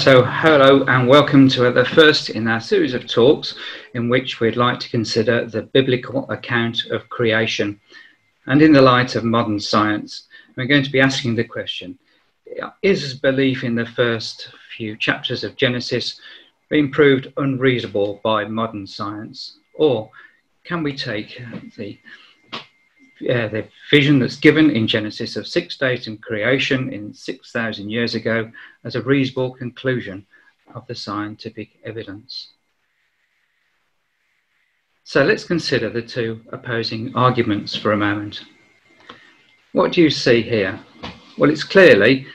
So, 0.00 0.24
hello 0.24 0.82
and 0.84 1.06
welcome 1.06 1.46
to 1.50 1.70
the 1.70 1.84
first 1.84 2.30
in 2.30 2.48
our 2.48 2.58
series 2.58 2.94
of 2.94 3.06
talks 3.06 3.54
in 3.92 4.08
which 4.08 4.40
we'd 4.40 4.56
like 4.56 4.80
to 4.80 4.88
consider 4.88 5.44
the 5.44 5.60
biblical 5.60 6.28
account 6.30 6.86
of 6.86 7.06
creation. 7.10 7.78
And 8.46 8.62
in 8.62 8.72
the 8.72 8.80
light 8.80 9.14
of 9.14 9.24
modern 9.24 9.60
science, 9.60 10.26
we're 10.56 10.64
going 10.64 10.84
to 10.84 10.90
be 10.90 11.02
asking 11.02 11.34
the 11.34 11.44
question 11.44 11.98
Is 12.80 13.12
belief 13.12 13.62
in 13.62 13.74
the 13.74 13.84
first 13.84 14.48
few 14.74 14.96
chapters 14.96 15.44
of 15.44 15.56
Genesis 15.56 16.18
being 16.70 16.90
proved 16.90 17.30
unreasonable 17.36 18.22
by 18.24 18.46
modern 18.46 18.86
science? 18.86 19.58
Or 19.74 20.10
can 20.64 20.82
we 20.82 20.96
take 20.96 21.42
the 21.76 21.98
uh, 23.28 23.48
the 23.48 23.66
vision 23.90 24.18
that's 24.18 24.36
given 24.36 24.70
in 24.70 24.86
Genesis 24.86 25.36
of 25.36 25.46
six 25.46 25.76
days 25.76 26.06
in 26.06 26.18
creation 26.18 26.92
in 26.92 27.12
6,000 27.12 27.90
years 27.90 28.14
ago 28.14 28.50
as 28.84 28.94
a 28.94 29.02
reasonable 29.02 29.52
conclusion 29.52 30.26
of 30.74 30.86
the 30.86 30.94
scientific 30.94 31.70
evidence. 31.84 32.48
So 35.04 35.24
let's 35.24 35.44
consider 35.44 35.90
the 35.90 36.02
two 36.02 36.40
opposing 36.52 37.14
arguments 37.16 37.74
for 37.74 37.92
a 37.92 37.96
moment. 37.96 38.44
What 39.72 39.92
do 39.92 40.02
you 40.02 40.10
see 40.10 40.40
here? 40.42 40.78
Well, 41.36 41.50
it's 41.50 41.64
clearly 41.64 42.26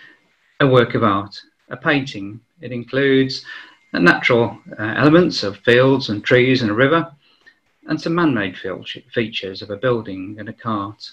a 0.60 0.68
work 0.68 0.94
of 0.94 1.04
art, 1.04 1.40
a 1.70 1.78
painting. 1.78 2.42
It 2.62 2.72
includes 2.72 3.46
natural 3.94 4.58
uh, 4.78 4.94
elements 4.98 5.44
of 5.44 5.58
fields 5.58 6.10
and 6.10 6.24
trees 6.24 6.62
and 6.62 6.72
a 6.72 6.74
river, 6.74 7.15
and 7.86 8.00
some 8.00 8.16
man-made 8.16 8.58
features 9.14 9.62
of 9.62 9.70
a 9.70 9.78
building 9.78 10.36
and 10.40 10.50
a 10.50 10.54
cart. 10.54 11.12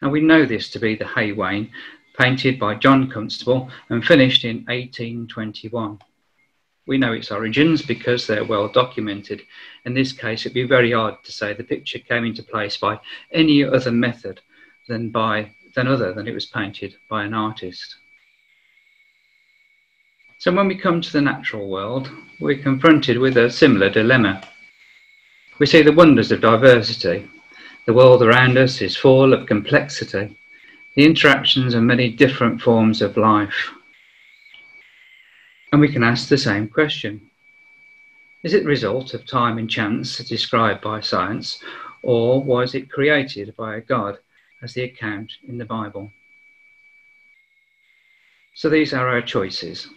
And 0.00 0.10
we 0.10 0.20
know 0.20 0.46
this 0.46 0.70
to 0.70 0.78
be 0.78 0.94
the 0.94 1.06
Hay 1.06 1.32
Wain, 1.32 1.70
painted 2.18 2.58
by 2.58 2.74
John 2.74 3.10
Constable 3.10 3.70
and 3.88 4.04
finished 4.04 4.44
in 4.44 4.58
1821. 4.66 5.98
We 6.86 6.98
know 6.98 7.12
its 7.12 7.30
origins 7.30 7.82
because 7.82 8.26
they're 8.26 8.44
well 8.44 8.68
documented. 8.68 9.42
In 9.84 9.94
this 9.94 10.12
case, 10.12 10.42
it'd 10.42 10.54
be 10.54 10.64
very 10.64 10.92
hard 10.92 11.22
to 11.24 11.32
say 11.32 11.52
the 11.52 11.64
picture 11.64 11.98
came 11.98 12.24
into 12.24 12.42
place 12.42 12.76
by 12.76 12.98
any 13.32 13.62
other 13.62 13.92
method 13.92 14.40
than 14.88 15.10
by 15.10 15.52
than 15.76 15.86
other 15.86 16.12
than 16.12 16.26
it 16.26 16.34
was 16.34 16.46
painted 16.46 16.96
by 17.08 17.22
an 17.22 17.32
artist. 17.32 17.94
So 20.38 20.52
when 20.52 20.66
we 20.66 20.74
come 20.74 21.00
to 21.00 21.12
the 21.12 21.20
natural 21.20 21.68
world, 21.68 22.10
we're 22.40 22.58
confronted 22.58 23.18
with 23.18 23.36
a 23.36 23.50
similar 23.50 23.88
dilemma. 23.88 24.42
We 25.60 25.66
see 25.66 25.82
the 25.82 25.92
wonders 25.92 26.32
of 26.32 26.40
diversity. 26.40 27.28
The 27.84 27.92
world 27.92 28.22
around 28.22 28.56
us 28.56 28.80
is 28.80 28.96
full 28.96 29.34
of 29.34 29.46
complexity, 29.46 30.38
the 30.94 31.04
interactions 31.04 31.74
of 31.74 31.82
many 31.82 32.08
different 32.08 32.62
forms 32.62 33.02
of 33.02 33.18
life. 33.18 33.70
And 35.70 35.78
we 35.78 35.92
can 35.92 36.02
ask 36.02 36.28
the 36.28 36.38
same 36.38 36.66
question 36.66 37.30
Is 38.42 38.54
it 38.54 38.62
the 38.62 38.70
result 38.70 39.12
of 39.12 39.26
time 39.26 39.58
and 39.58 39.68
chance 39.68 40.16
described 40.16 40.80
by 40.80 41.00
science, 41.00 41.62
or 42.02 42.42
was 42.42 42.74
it 42.74 42.90
created 42.90 43.54
by 43.54 43.76
a 43.76 43.82
God 43.82 44.16
as 44.62 44.72
the 44.72 44.84
account 44.84 45.30
in 45.46 45.58
the 45.58 45.66
Bible? 45.66 46.10
So 48.54 48.70
these 48.70 48.94
are 48.94 49.08
our 49.08 49.20
choices. 49.20 49.90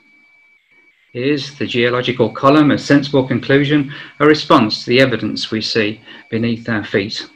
Is 1.13 1.59
the 1.59 1.67
geological 1.67 2.31
column 2.31 2.71
a 2.71 2.77
sensible 2.79 3.27
conclusion, 3.27 3.93
a 4.19 4.25
response 4.25 4.83
to 4.83 4.89
the 4.89 4.99
evidence 4.99 5.51
we 5.51 5.61
see 5.61 6.01
beneath 6.31 6.67
our 6.67 6.83
feet? 6.83 7.29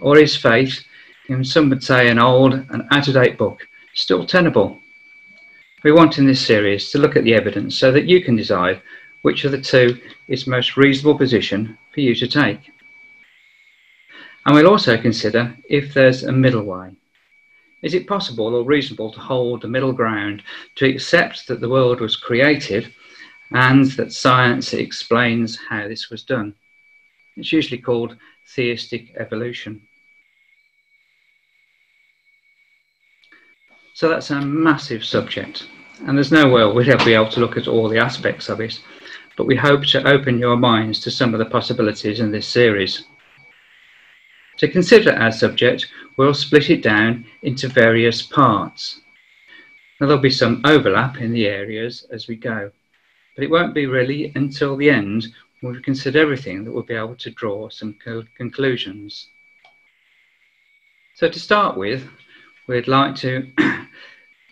Or 0.00 0.16
is 0.16 0.36
faith, 0.36 0.84
in 1.28 1.42
some 1.42 1.68
would 1.70 1.82
say 1.82 2.08
an 2.08 2.20
old 2.20 2.54
and 2.54 2.84
out 2.92 3.08
of 3.08 3.14
date 3.14 3.36
book, 3.36 3.66
still 3.92 4.24
tenable? 4.24 4.78
We 5.82 5.90
want 5.90 6.16
in 6.16 6.26
this 6.26 6.46
series 6.46 6.90
to 6.90 6.98
look 6.98 7.16
at 7.16 7.24
the 7.24 7.34
evidence 7.34 7.76
so 7.76 7.90
that 7.90 8.04
you 8.04 8.22
can 8.22 8.36
decide 8.36 8.80
which 9.22 9.44
of 9.44 9.50
the 9.50 9.60
two 9.60 10.00
is 10.28 10.46
most 10.46 10.76
reasonable 10.76 11.18
position 11.18 11.76
for 11.92 12.02
you 12.02 12.14
to 12.14 12.28
take. 12.28 12.60
And 14.46 14.54
we'll 14.54 14.68
also 14.68 14.96
consider 14.96 15.56
if 15.68 15.92
there's 15.92 16.22
a 16.22 16.30
middle 16.30 16.62
way. 16.62 16.94
Is 17.82 17.94
it 17.94 18.06
possible 18.06 18.54
or 18.54 18.62
reasonable 18.62 19.12
to 19.12 19.18
hold 19.18 19.62
the 19.62 19.68
middle 19.68 19.92
ground 19.92 20.44
to 20.76 20.88
accept 20.88 21.48
that 21.48 21.60
the 21.60 21.68
world 21.68 22.00
was 22.00 22.14
created 22.14 22.94
and 23.54 23.86
that 23.92 24.12
science 24.12 24.74
explains 24.74 25.56
how 25.56 25.86
this 25.86 26.10
was 26.10 26.24
done. 26.24 26.54
It's 27.36 27.52
usually 27.52 27.80
called 27.80 28.16
theistic 28.48 29.14
evolution. 29.16 29.80
So 33.94 34.08
that's 34.08 34.30
a 34.30 34.40
massive 34.40 35.04
subject, 35.04 35.68
and 36.04 36.18
there's 36.18 36.32
no 36.32 36.48
way 36.48 36.64
we'll 36.64 37.04
be 37.04 37.14
able 37.14 37.30
to 37.30 37.40
look 37.40 37.56
at 37.56 37.68
all 37.68 37.88
the 37.88 37.98
aspects 37.98 38.48
of 38.48 38.60
it, 38.60 38.80
but 39.36 39.46
we 39.46 39.54
hope 39.54 39.84
to 39.86 40.08
open 40.08 40.40
your 40.40 40.56
minds 40.56 40.98
to 41.00 41.12
some 41.12 41.32
of 41.32 41.38
the 41.38 41.46
possibilities 41.46 42.18
in 42.18 42.32
this 42.32 42.48
series. 42.48 43.04
To 44.58 44.68
consider 44.68 45.12
our 45.12 45.30
subject, 45.30 45.86
we'll 46.16 46.34
split 46.34 46.70
it 46.70 46.82
down 46.82 47.24
into 47.42 47.68
various 47.68 48.20
parts. 48.20 49.00
Now, 50.00 50.08
there'll 50.08 50.22
be 50.22 50.30
some 50.30 50.60
overlap 50.64 51.20
in 51.20 51.32
the 51.32 51.46
areas 51.46 52.04
as 52.10 52.26
we 52.26 52.34
go. 52.34 52.72
But 53.34 53.44
it 53.44 53.50
won't 53.50 53.74
be 53.74 53.86
really 53.86 54.32
until 54.34 54.76
the 54.76 54.90
end 54.90 55.26
when 55.60 55.72
we've 55.72 55.82
considered 55.82 56.20
everything 56.20 56.64
that 56.64 56.72
we'll 56.72 56.82
be 56.82 56.94
able 56.94 57.16
to 57.16 57.30
draw 57.30 57.68
some 57.68 57.96
co- 58.04 58.24
conclusions. 58.36 59.28
So 61.14 61.28
to 61.28 61.40
start 61.40 61.76
with, 61.76 62.08
we'd 62.66 62.88
like 62.88 63.14
to 63.16 63.50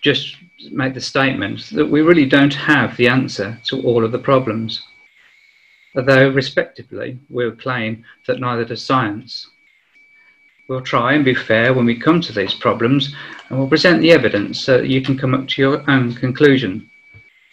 just 0.02 0.36
make 0.70 0.94
the 0.94 1.00
statement 1.00 1.70
that 1.70 1.90
we 1.90 2.02
really 2.02 2.26
don't 2.26 2.54
have 2.54 2.96
the 2.96 3.08
answer 3.08 3.58
to 3.66 3.82
all 3.82 4.04
of 4.04 4.12
the 4.12 4.18
problems. 4.18 4.82
Although, 5.94 6.30
respectively, 6.30 7.18
we'll 7.28 7.54
claim 7.56 8.04
that 8.26 8.40
neither 8.40 8.64
does 8.64 8.82
science. 8.82 9.48
We'll 10.68 10.80
try 10.80 11.12
and 11.12 11.24
be 11.24 11.34
fair 11.34 11.74
when 11.74 11.84
we 11.84 11.96
come 11.96 12.20
to 12.22 12.32
these 12.32 12.54
problems 12.54 13.14
and 13.48 13.58
we'll 13.58 13.68
present 13.68 14.00
the 14.00 14.12
evidence 14.12 14.60
so 14.60 14.78
that 14.78 14.88
you 14.88 15.02
can 15.02 15.18
come 15.18 15.34
up 15.34 15.48
to 15.48 15.60
your 15.60 15.90
own 15.90 16.14
conclusion. 16.14 16.88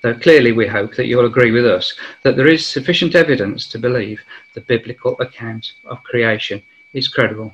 Though 0.01 0.13
clearly 0.13 0.53
we 0.53 0.65
hope 0.65 0.95
that 0.95 1.07
you'll 1.07 1.25
agree 1.25 1.51
with 1.51 1.65
us 1.65 1.93
that 2.23 2.37
there 2.37 2.47
is 2.47 2.65
sufficient 2.65 3.15
evidence 3.15 3.67
to 3.67 3.79
believe 3.79 4.21
the 4.53 4.61
biblical 4.61 5.19
account 5.19 5.73
of 5.85 6.03
creation 6.03 6.63
is 6.93 7.09
credible. 7.09 7.53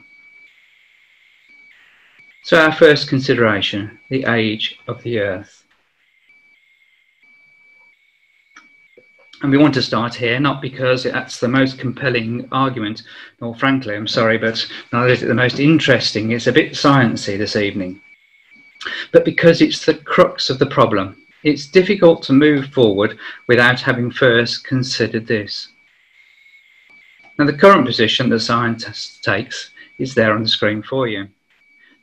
So, 2.43 2.59
our 2.59 2.71
first 2.71 3.09
consideration 3.09 3.99
the 4.09 4.25
age 4.25 4.77
of 4.87 5.01
the 5.01 5.19
earth. 5.19 5.63
And 9.41 9.51
we 9.51 9.57
want 9.57 9.73
to 9.73 9.81
start 9.81 10.13
here, 10.13 10.39
not 10.39 10.61
because 10.61 11.03
that's 11.03 11.39
the 11.39 11.47
most 11.47 11.79
compelling 11.79 12.47
argument, 12.51 13.01
nor 13.41 13.55
frankly, 13.55 13.95
I'm 13.95 14.07
sorry, 14.07 14.37
but 14.37 14.65
neither 14.93 15.11
is 15.11 15.23
it 15.23 15.27
the 15.27 15.33
most 15.33 15.59
interesting. 15.59 16.31
It's 16.31 16.47
a 16.47 16.51
bit 16.51 16.73
sciencey 16.73 17.37
this 17.37 17.55
evening. 17.55 18.01
But 19.11 19.25
because 19.25 19.61
it's 19.61 19.85
the 19.85 19.95
crux 19.95 20.51
of 20.51 20.59
the 20.59 20.65
problem 20.67 21.24
it's 21.45 21.67
difficult 21.67 22.23
to 22.23 22.33
move 22.33 22.73
forward 22.73 23.19
without 23.47 23.79
having 23.79 24.09
first 24.09 24.65
considered 24.65 25.27
this. 25.27 25.69
Now, 27.37 27.45
the 27.45 27.53
current 27.53 27.85
position 27.85 28.29
that 28.29 28.39
science 28.39 29.19
takes 29.21 29.69
is 29.99 30.15
there 30.15 30.33
on 30.33 30.41
the 30.41 30.49
screen 30.49 30.81
for 30.81 31.07
you. 31.07 31.27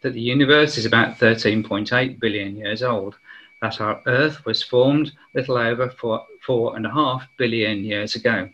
That 0.02 0.12
the 0.12 0.20
universe 0.20 0.78
is 0.78 0.86
about 0.86 1.18
13.8 1.18 2.20
billion 2.20 2.56
years 2.56 2.84
old, 2.84 3.16
that 3.60 3.80
our 3.80 4.00
Earth 4.06 4.44
was 4.46 4.62
formed 4.62 5.10
little 5.34 5.58
over 5.58 5.90
four, 5.90 6.24
four 6.46 6.76
and 6.76 6.86
a 6.86 6.90
half 6.90 7.26
billion 7.36 7.84
years 7.84 8.14
ago, 8.14 8.48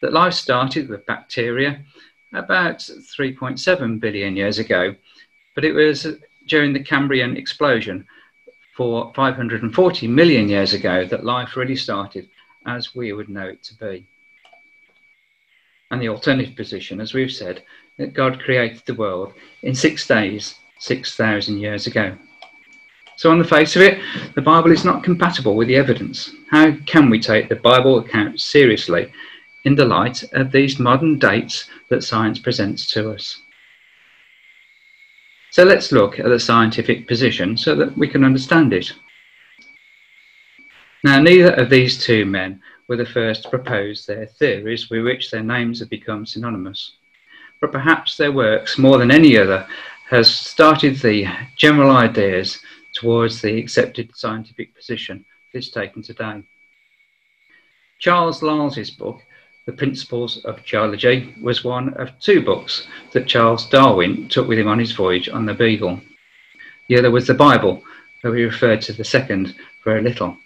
that 0.00 0.14
life 0.14 0.34
started 0.34 0.88
with 0.88 1.04
bacteria 1.04 1.84
about 2.32 2.78
3.7 2.78 4.00
billion 4.00 4.34
years 4.34 4.58
ago, 4.58 4.94
but 5.54 5.64
it 5.64 5.72
was 5.72 6.06
during 6.46 6.72
the 6.72 6.82
Cambrian 6.82 7.36
explosion 7.36 8.06
for 8.80 9.12
540 9.14 10.08
million 10.08 10.48
years 10.48 10.72
ago 10.72 11.04
that 11.04 11.22
life 11.22 11.54
really 11.54 11.76
started 11.76 12.26
as 12.64 12.94
we 12.94 13.12
would 13.12 13.28
know 13.28 13.46
it 13.46 13.62
to 13.62 13.74
be. 13.74 14.06
And 15.90 16.00
the 16.00 16.08
alternative 16.08 16.56
position, 16.56 16.98
as 16.98 17.12
we've 17.12 17.30
said, 17.30 17.62
that 17.98 18.14
God 18.14 18.40
created 18.40 18.80
the 18.86 18.94
world 18.94 19.34
in 19.60 19.74
six 19.74 20.06
days, 20.06 20.54
6,000 20.78 21.58
years 21.58 21.86
ago. 21.86 22.16
So, 23.18 23.30
on 23.30 23.38
the 23.38 23.44
face 23.44 23.76
of 23.76 23.82
it, 23.82 24.00
the 24.34 24.40
Bible 24.40 24.72
is 24.72 24.82
not 24.82 25.04
compatible 25.04 25.56
with 25.56 25.68
the 25.68 25.76
evidence. 25.76 26.30
How 26.50 26.72
can 26.86 27.10
we 27.10 27.20
take 27.20 27.50
the 27.50 27.56
Bible 27.56 27.98
account 27.98 28.40
seriously 28.40 29.12
in 29.64 29.74
the 29.74 29.84
light 29.84 30.24
of 30.32 30.52
these 30.52 30.78
modern 30.78 31.18
dates 31.18 31.68
that 31.90 32.02
science 32.02 32.38
presents 32.38 32.90
to 32.92 33.10
us? 33.12 33.42
So 35.50 35.64
let's 35.64 35.90
look 35.90 36.18
at 36.18 36.28
the 36.28 36.38
scientific 36.38 37.08
position 37.08 37.56
so 37.56 37.74
that 37.74 37.96
we 37.98 38.06
can 38.06 38.24
understand 38.24 38.72
it. 38.72 38.92
Now, 41.02 41.20
neither 41.20 41.52
of 41.54 41.70
these 41.70 42.04
two 42.04 42.24
men 42.24 42.60
were 42.88 42.96
the 42.96 43.06
first 43.06 43.44
to 43.44 43.50
propose 43.50 44.06
their 44.06 44.26
theories 44.26 44.90
with 44.90 45.04
which 45.04 45.30
their 45.30 45.42
names 45.42 45.80
have 45.80 45.90
become 45.90 46.26
synonymous. 46.26 46.96
But 47.60 47.72
perhaps 47.72 48.16
their 48.16 48.32
works, 48.32 48.78
more 48.78 48.98
than 48.98 49.10
any 49.10 49.36
other, 49.36 49.66
has 50.08 50.32
started 50.32 50.96
the 50.96 51.26
general 51.56 51.96
ideas 51.96 52.58
towards 52.94 53.40
the 53.40 53.58
accepted 53.58 54.10
scientific 54.14 54.74
position 54.74 55.24
that 55.52 55.58
is 55.58 55.70
taken 55.70 56.02
today. 56.02 56.42
Charles 57.98 58.42
Lyell's 58.42 58.90
book, 58.90 59.20
The 59.66 59.72
Principles 59.72 60.38
of 60.44 60.64
Geology, 60.64 61.34
was 61.40 61.62
one 61.62 61.94
of 61.94 62.18
two 62.18 62.42
books 62.42 62.86
that 63.12 63.26
Charles 63.26 63.68
Darwin 63.68 64.28
took 64.28 64.48
with 64.48 64.58
him 64.58 64.68
on 64.68 64.78
his 64.78 64.92
voyage 64.92 65.28
on 65.28 65.44
the 65.46 65.54
Beagle. 65.54 66.00
The 66.88 66.98
other 66.98 67.10
was 67.10 67.26
the 67.26 67.34
Bible, 67.34 67.82
though 68.22 68.32
he 68.32 68.44
referred 68.44 68.80
to 68.82 68.92
the 68.92 69.04
second 69.04 69.54
very 69.84 70.02
little. 70.02 70.36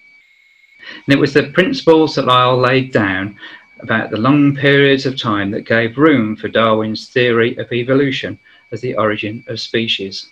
And 1.07 1.15
it 1.15 1.19
was 1.19 1.33
the 1.33 1.51
principles 1.51 2.15
that 2.15 2.27
Lyell 2.27 2.59
laid 2.59 2.93
down 2.93 3.39
about 3.81 4.11
the 4.11 4.19
long 4.19 4.55
periods 4.55 5.07
of 5.07 5.17
time 5.17 5.51
that 5.53 5.63
gave 5.63 5.97
room 5.97 6.37
for 6.37 6.49
Darwin's 6.49 7.09
theory 7.09 7.57
of 7.57 7.73
evolution 7.73 8.39
as 8.73 8.81
the 8.81 8.97
origin 8.97 9.45
of 9.47 9.61
species. 9.61 10.31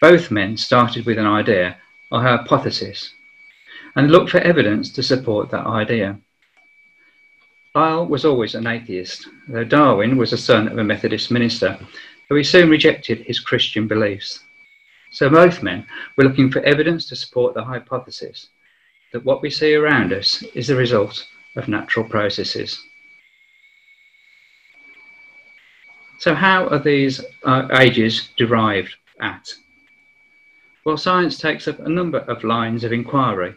Both 0.00 0.30
men 0.30 0.56
started 0.56 1.04
with 1.04 1.18
an 1.18 1.26
idea 1.26 1.76
or 2.10 2.24
a 2.24 2.38
hypothesis 2.38 3.12
and 3.94 4.10
looked 4.10 4.30
for 4.30 4.38
evidence 4.38 4.90
to 4.90 5.02
support 5.02 5.50
that 5.50 5.66
idea. 5.66 6.18
Lyell 7.74 8.06
was 8.06 8.24
always 8.24 8.56
an 8.56 8.66
atheist, 8.66 9.28
though 9.46 9.62
Darwin 9.64 10.16
was 10.16 10.32
the 10.32 10.36
son 10.36 10.66
of 10.66 10.78
a 10.78 10.84
Methodist 10.84 11.30
minister, 11.30 11.78
though 12.28 12.36
he 12.36 12.42
soon 12.42 12.68
rejected 12.68 13.18
his 13.20 13.38
Christian 13.38 13.86
beliefs. 13.86 14.40
So 15.12 15.30
both 15.30 15.62
men 15.62 15.86
were 16.16 16.24
looking 16.24 16.50
for 16.50 16.60
evidence 16.60 17.08
to 17.08 17.16
support 17.16 17.54
the 17.54 17.64
hypothesis 17.64 18.48
that 19.12 19.24
what 19.24 19.42
we 19.42 19.50
see 19.50 19.74
around 19.74 20.12
us 20.12 20.42
is 20.54 20.66
the 20.66 20.76
result 20.76 21.26
of 21.56 21.68
natural 21.68 22.04
processes. 22.04 22.82
So, 26.18 26.34
how 26.34 26.68
are 26.68 26.78
these 26.78 27.20
uh, 27.44 27.68
ages 27.72 28.28
derived 28.36 28.94
at? 29.20 29.54
Well, 30.84 30.96
science 30.96 31.38
takes 31.38 31.66
up 31.66 31.78
a 31.80 31.88
number 31.88 32.18
of 32.18 32.44
lines 32.44 32.84
of 32.84 32.92
inquiry, 32.92 33.54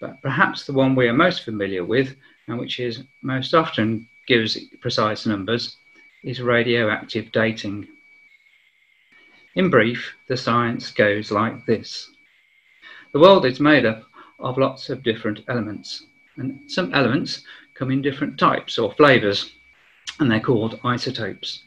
but 0.00 0.22
perhaps 0.22 0.64
the 0.64 0.72
one 0.72 0.94
we 0.94 1.08
are 1.08 1.12
most 1.12 1.44
familiar 1.44 1.84
with, 1.84 2.16
and 2.52 2.60
which 2.60 2.80
is 2.80 3.02
most 3.22 3.54
often 3.54 4.06
gives 4.26 4.58
precise 4.82 5.24
numbers, 5.24 5.76
is 6.22 6.42
radioactive 6.42 7.32
dating. 7.32 7.88
In 9.54 9.70
brief, 9.70 10.14
the 10.28 10.36
science 10.36 10.90
goes 10.92 11.30
like 11.30 11.64
this. 11.64 12.10
The 13.12 13.20
world 13.20 13.46
is 13.46 13.58
made 13.58 13.86
up 13.86 14.04
of 14.38 14.58
lots 14.58 14.90
of 14.90 15.02
different 15.02 15.40
elements. 15.48 16.04
And 16.36 16.60
some 16.70 16.92
elements 16.92 17.42
come 17.74 17.90
in 17.90 18.02
different 18.02 18.38
types 18.38 18.78
or 18.78 18.92
flavors, 18.92 19.52
and 20.20 20.30
they're 20.30 20.40
called 20.40 20.78
isotopes. 20.84 21.62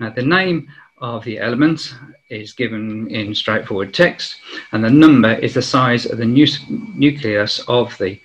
Now, 0.00 0.10
the 0.10 0.22
name 0.22 0.66
of 0.96 1.24
the 1.24 1.38
element 1.38 1.94
is 2.30 2.54
given 2.54 3.10
in 3.10 3.34
straightforward 3.34 3.92
text, 3.92 4.36
and 4.72 4.82
the 4.82 4.90
number 4.90 5.34
is 5.34 5.52
the 5.52 5.62
size 5.62 6.06
of 6.06 6.16
the 6.16 6.24
nu 6.24 6.46
nucleus 6.94 7.60
of 7.68 7.96
the 7.98 8.18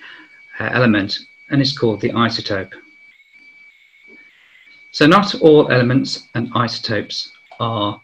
uh, 0.60 0.70
element, 0.72 1.20
and 1.50 1.62
is 1.62 1.78
called 1.78 2.02
the 2.02 2.10
isotope. 2.10 2.74
So, 4.92 5.06
not 5.06 5.36
all 5.42 5.72
elements 5.72 6.28
and 6.34 6.52
isotopes 6.56 7.32
are 7.60 8.02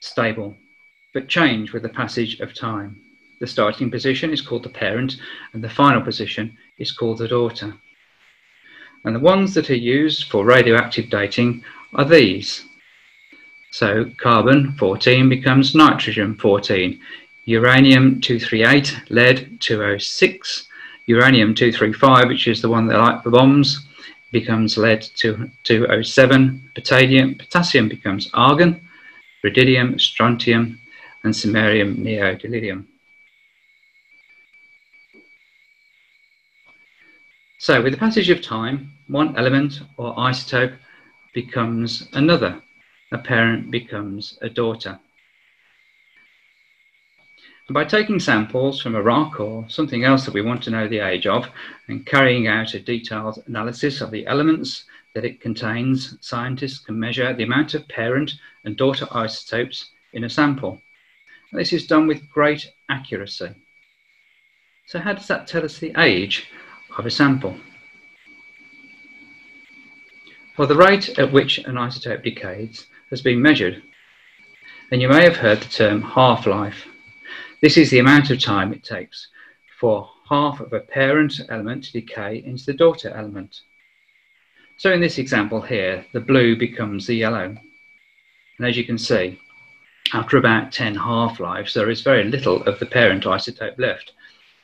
stable, 0.00 0.56
but 1.12 1.28
change 1.28 1.72
with 1.72 1.82
the 1.82 1.88
passage 1.88 2.40
of 2.40 2.54
time. 2.54 3.00
The 3.40 3.46
starting 3.46 3.90
position 3.90 4.32
is 4.32 4.40
called 4.40 4.62
the 4.64 4.68
parent, 4.68 5.16
and 5.52 5.62
the 5.62 5.68
final 5.68 6.00
position 6.00 6.56
is 6.78 6.92
called 6.92 7.18
the 7.18 7.28
daughter. 7.28 7.74
And 9.04 9.14
the 9.14 9.20
ones 9.20 9.54
that 9.54 9.70
are 9.70 9.76
used 9.76 10.24
for 10.24 10.44
radioactive 10.44 11.08
dating 11.08 11.62
are 11.94 12.04
these. 12.04 12.64
So 13.70 14.10
carbon 14.16 14.72
14 14.78 15.28
becomes 15.28 15.74
nitrogen 15.74 16.34
14, 16.34 16.98
uranium 17.44 18.20
238, 18.20 19.10
lead 19.10 19.60
206, 19.60 20.68
uranium 21.08 21.54
235, 21.54 22.28
which 22.28 22.46
is 22.46 22.60
the 22.60 22.68
one 22.68 22.86
they 22.86 22.94
like 22.94 23.22
for 23.22 23.30
bombs, 23.30 23.86
becomes 24.30 24.76
lead 24.76 25.02
207, 25.14 26.70
potassium, 26.74 27.34
potassium 27.34 27.88
becomes 27.88 28.30
argon, 28.34 28.80
rubidium, 29.42 29.98
strontium, 29.98 30.78
and 31.24 31.32
samarium 31.32 31.96
neodymium. 31.96 32.84
So 37.58 37.82
with 37.82 37.92
the 37.94 37.98
passage 37.98 38.28
of 38.28 38.42
time, 38.42 38.92
one 39.08 39.34
element 39.36 39.80
or 39.96 40.14
isotope 40.14 40.76
becomes 41.32 42.06
another. 42.12 42.60
A 43.12 43.18
parent 43.18 43.70
becomes 43.70 44.38
a 44.42 44.50
daughter. 44.50 45.00
By 47.70 47.84
taking 47.84 48.18
samples 48.18 48.80
from 48.80 48.94
a 48.94 49.02
rock 49.02 49.40
or 49.40 49.68
something 49.68 50.04
else 50.04 50.24
that 50.24 50.34
we 50.34 50.40
want 50.40 50.62
to 50.62 50.70
know 50.70 50.88
the 50.88 51.00
age 51.00 51.26
of 51.26 51.48
and 51.86 52.06
carrying 52.06 52.46
out 52.46 52.74
a 52.74 52.80
detailed 52.80 53.42
analysis 53.46 54.00
of 54.00 54.10
the 54.10 54.26
elements 54.26 54.84
that 55.14 55.24
it 55.24 55.40
contains, 55.40 56.16
scientists 56.20 56.78
can 56.78 56.98
measure 56.98 57.34
the 57.34 57.44
amount 57.44 57.74
of 57.74 57.86
parent 57.88 58.32
and 58.64 58.76
daughter 58.76 59.06
isotopes 59.10 59.90
in 60.14 60.24
a 60.24 60.30
sample. 60.30 60.80
This 61.52 61.72
is 61.72 61.86
done 61.86 62.06
with 62.06 62.30
great 62.30 62.72
accuracy. 62.88 63.50
So 64.86 64.98
how 64.98 65.12
does 65.12 65.26
that 65.28 65.46
tell 65.46 65.64
us 65.64 65.78
the 65.78 65.92
age 65.98 66.48
of 66.96 67.06
a 67.06 67.10
sample. 67.10 67.56
Well, 70.56 70.68
the 70.68 70.76
rate 70.76 71.18
at 71.18 71.32
which 71.32 71.58
an 71.58 71.76
isotope 71.76 72.24
decays 72.24 72.86
has 73.10 73.22
been 73.22 73.40
measured, 73.40 73.82
and 74.90 75.00
you 75.00 75.08
may 75.08 75.22
have 75.22 75.36
heard 75.36 75.60
the 75.60 75.68
term 75.68 76.02
half-life. 76.02 76.86
This 77.60 77.76
is 77.76 77.90
the 77.90 77.98
amount 77.98 78.30
of 78.30 78.40
time 78.40 78.72
it 78.72 78.84
takes 78.84 79.28
for 79.80 80.08
half 80.28 80.60
of 80.60 80.72
a 80.72 80.80
parent 80.80 81.40
element 81.48 81.84
to 81.84 81.92
decay 81.92 82.42
into 82.44 82.64
the 82.66 82.72
daughter 82.72 83.10
element. 83.10 83.62
So 84.76 84.92
in 84.92 85.00
this 85.00 85.18
example 85.18 85.60
here, 85.60 86.06
the 86.12 86.20
blue 86.20 86.56
becomes 86.56 87.06
the 87.06 87.16
yellow. 87.16 87.56
And 88.58 88.66
as 88.66 88.76
you 88.76 88.84
can 88.84 88.96
see, 88.96 89.40
after 90.12 90.36
about 90.36 90.70
10 90.70 90.94
half-lives, 90.94 91.74
there 91.74 91.90
is 91.90 92.00
very 92.00 92.22
little 92.24 92.62
of 92.62 92.78
the 92.78 92.86
parent 92.86 93.24
isotope 93.24 93.78
left. 93.78 94.12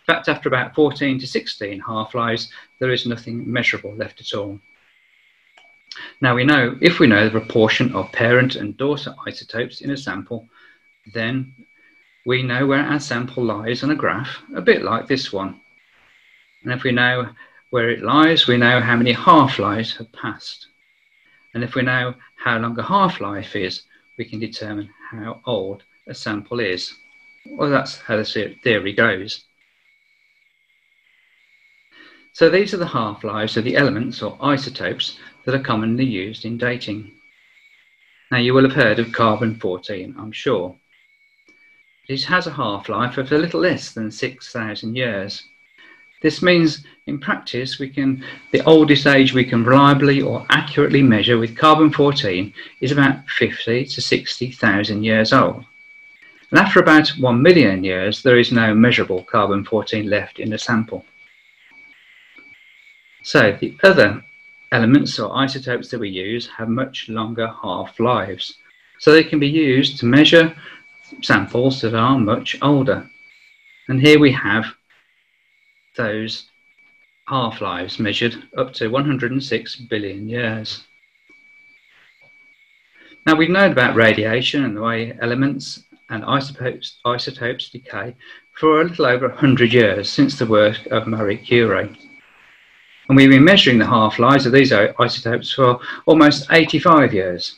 In 0.07 0.15
fact, 0.15 0.29
after 0.29 0.49
about 0.49 0.75
14 0.77 1.19
to 1.19 1.27
16 1.27 1.81
half-lives, 1.81 2.49
there 2.79 2.93
is 2.93 3.07
nothing 3.07 3.51
measurable 3.51 3.95
left 3.95 4.21
at 4.21 4.39
all. 4.39 4.61
Now 6.21 6.37
we 6.37 6.45
know, 6.45 6.77
if 6.81 7.01
we 7.01 7.09
know 7.09 7.25
the 7.25 7.41
proportion 7.41 7.93
of 7.93 8.13
parent 8.13 8.55
and 8.55 8.77
daughter 8.77 9.15
isotopes 9.27 9.81
in 9.81 9.91
a 9.91 9.97
sample, 9.97 10.47
then 11.13 11.55
we 12.27 12.43
know 12.43 12.67
where 12.67 12.83
our 12.83 13.01
sample 13.01 13.45
lies 13.45 13.83
on 13.83 13.91
a 13.91 13.95
graph, 13.95 14.43
a 14.55 14.61
bit 14.61 14.83
like 14.83 15.07
this 15.07 15.33
one. 15.33 15.61
And 16.63 16.73
if 16.73 16.83
we 16.83 16.93
know 16.93 17.29
where 17.71 17.91
it 17.91 18.03
lies, 18.03 18.47
we 18.47 18.57
know 18.57 18.81
how 18.81 18.97
many 18.97 19.13
half-lives 19.13 19.97
have 19.97 20.11
passed. 20.13 20.69
And 21.53 21.63
if 21.63 21.75
we 21.75 21.83
know 21.83 22.15
how 22.37 22.59
long 22.59 22.79
a 22.79 22.83
half-life 22.83 23.55
is, 23.55 23.83
we 24.17 24.25
can 24.25 24.41
determine 24.41 24.89
how 25.11 25.41
old 25.45 25.83
a 26.07 26.15
sample 26.15 26.61
is. 26.61 26.95
Well, 27.47 27.71
that's 27.71 27.99
how 27.99 28.17
the 28.17 28.57
theory 28.63 28.93
goes. 28.93 29.45
So 32.33 32.49
these 32.49 32.75
are 32.75 32.79
the 32.79 32.87
half-lives 32.87 33.57
of 33.57 33.65
the 33.65 33.77
elements 33.77 34.23
or 34.23 34.39
isotopes 34.41 35.19
that 35.45 35.55
are 35.55 35.63
commonly 35.63 36.05
used 36.05 36.45
in 36.45 36.59
dating. 36.59 37.13
Now 38.31 38.39
you 38.39 38.55
will 38.55 38.65
have 38.65 38.73
heard 38.73 38.99
of 38.99 39.13
carbon-14, 39.13 40.19
I'm 40.19 40.33
sure. 40.33 40.77
It 42.07 42.25
has 42.25 42.47
a 42.47 42.53
half-life 42.53 43.17
of 43.17 43.33
a 43.33 43.39
little 43.39 43.61
less 43.61 43.93
than 43.93 44.11
6,000 44.11 44.95
years. 44.95 45.45
This 46.21 46.43
means 46.43 46.85
in 47.07 47.19
practice 47.19 47.79
we 47.79 47.89
can 47.89 48.25
the 48.53 48.63
oldest 48.65 49.07
age 49.07 49.33
we 49.33 49.45
can 49.45 49.65
reliably 49.65 50.21
or 50.21 50.47
accurately 50.51 51.03
measure 51.03 51.39
with 51.39 51.57
carbon-14 51.57 52.53
is 52.81 52.93
about 52.93 53.29
50 53.29 53.87
to 53.87 54.01
60,000 54.01 55.03
years 55.03 55.33
old. 55.33 55.65
And 56.51 56.61
after 56.61 56.79
about 56.79 57.09
1 57.09 57.43
million 57.43 57.83
years 57.83 58.23
there 58.23 58.39
is 58.39 58.53
no 58.53 58.75
measurable 58.75 59.23
carbon-14 59.25 60.09
left 60.09 60.39
in 60.39 60.51
the 60.51 60.59
sample. 60.59 61.05
So 63.23 63.57
the 63.59 63.77
other 63.83 64.23
elements 64.73 65.19
or 65.19 65.35
isotopes 65.37 65.89
that 65.89 66.01
we 66.01 66.11
use 66.11 66.49
have 66.49 66.69
much 66.69 67.09
longer 67.09 67.51
half-lives. 67.63 68.59
So 68.99 69.11
they 69.13 69.25
can 69.25 69.39
be 69.39 69.49
used 69.49 69.99
to 69.99 70.07
measure 70.07 70.55
samples 71.23 71.81
that 71.81 71.95
are 71.95 72.19
much 72.19 72.57
older. 72.63 73.09
And 73.89 74.01
here 74.01 74.19
we 74.19 74.33
have 74.33 74.67
those 75.97 76.47
half-lives 77.27 77.99
measured 77.99 78.43
up 78.57 78.73
to 78.75 78.89
106 78.89 79.77
billion 79.77 80.29
years. 80.29 80.85
Now 83.27 83.37
we've 83.37 83.51
known 83.51 83.73
about 83.73 83.97
radiation 83.97 84.65
and 84.65 84.77
the 84.77 84.83
way 84.83 85.17
elements 85.21 85.85
and 86.11 86.25
isotopes, 86.25 86.99
isotopes 87.05 87.71
decay 87.71 88.15
for 88.53 88.81
a 88.81 88.85
little 88.85 89.07
over 89.07 89.29
100 89.29 89.73
years 89.73 90.11
since 90.11 90.39
the 90.39 90.47
work 90.47 90.85
of 90.87 91.07
Marie 91.07 91.39
Curie. 91.39 91.99
And 93.09 93.17
we've 93.17 93.31
been 93.31 93.45
measuring 93.45 93.79
the 93.79 93.87
half-lives 93.87 94.47
of 94.47 94.53
these 94.53 94.73
isotopes 94.73 95.53
for 95.53 95.79
almost 96.07 96.47
85 96.51 97.13
years. 97.13 97.57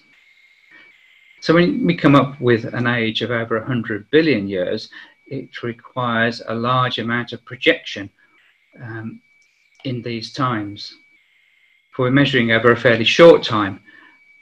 So 1.41 1.55
when 1.55 1.85
we 1.87 1.95
come 1.95 2.15
up 2.15 2.41
with 2.41 2.65
an 2.65 2.87
age 2.87 3.23
of 3.23 3.31
over 3.31 3.59
100 3.59 4.11
billion 4.11 4.49
years, 4.49 4.89
it 5.27 5.63
requires 5.63 6.43
a 6.47 6.55
large 6.55 6.99
amount 6.99 7.33
of 7.33 7.45
projection 7.45 8.11
um, 8.83 9.21
in 9.85 10.03
these 10.03 10.33
times. 10.33 10.95
For 11.93 12.03
we're 12.07 12.11
measuring 12.11 12.53
over 12.53 12.73
a 12.73 12.77
fairly 12.77 13.05
short 13.05 13.43
time 13.43 13.81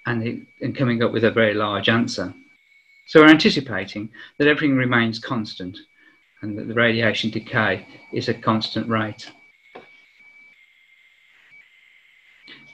and, 0.07 0.27
it, 0.27 0.41
and 0.61 0.77
coming 0.77 1.03
up 1.03 1.13
with 1.13 1.25
a 1.25 1.31
very 1.31 1.55
large 1.55 1.89
answer. 1.89 2.35
So 3.07 3.21
we're 3.21 3.31
anticipating 3.31 4.11
that 4.39 4.49
everything 4.49 4.77
remains 4.77 5.19
constant 5.19 5.77
and 6.43 6.59
that 6.59 6.69
the 6.69 6.75
radiation 6.75 7.31
decay 7.31 7.87
is 8.13 8.29
a 8.29 8.35
constant 8.35 8.89
rate. 8.89 9.31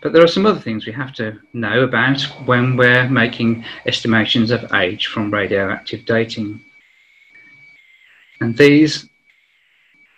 But 0.01 0.15
there 0.15 0.25
are 0.25 0.29
some 0.29 0.47
other 0.47 0.61
things 0.61 0.87
we 0.87 0.93
have 0.93 1.13
to 1.15 1.39
know 1.53 1.83
about 1.83 2.23
when 2.47 2.77
we're 2.77 3.09
making 3.09 3.65
estimations 3.85 4.51
of 4.51 4.73
age 4.73 5.09
from 5.09 5.31
radioactive 5.31 6.07
dating. 6.07 6.63
And 8.41 8.57
these 8.57 9.09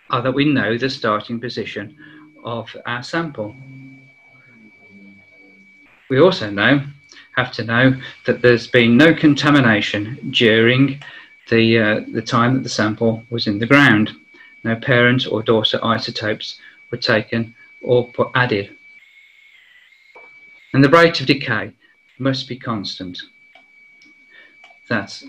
are 0.09 0.21
that 0.21 0.31
we 0.31 0.45
know 0.45 0.77
the 0.77 0.89
starting 0.89 1.39
position 1.39 1.97
of 2.45 2.75
our 2.85 3.03
sample. 3.03 3.55
We 6.09 6.19
also 6.19 6.49
know, 6.49 6.85
have 7.35 7.51
to 7.53 7.65
know 7.65 7.99
that 8.25 8.41
there's 8.41 8.67
been 8.67 8.95
no 8.95 9.13
contamination 9.13 10.31
during 10.31 11.01
the, 11.49 11.79
uh, 11.79 12.01
the 12.13 12.21
time 12.21 12.53
that 12.53 12.63
the 12.63 12.69
sample 12.69 13.23
was 13.29 13.47
in 13.47 13.59
the 13.59 13.65
ground. 13.65 14.11
No 14.63 14.77
parent 14.77 15.27
or 15.29 15.43
daughter 15.43 15.83
isotopes 15.83 16.59
were 16.89 16.97
taken 16.97 17.53
or 17.81 18.09
added. 18.33 18.77
And 20.73 20.83
the 20.83 20.89
rate 20.89 21.21
of 21.21 21.27
decay 21.27 21.73
must 22.17 22.47
be 22.47 22.57
constant. 22.57 23.21
That's 24.89 25.23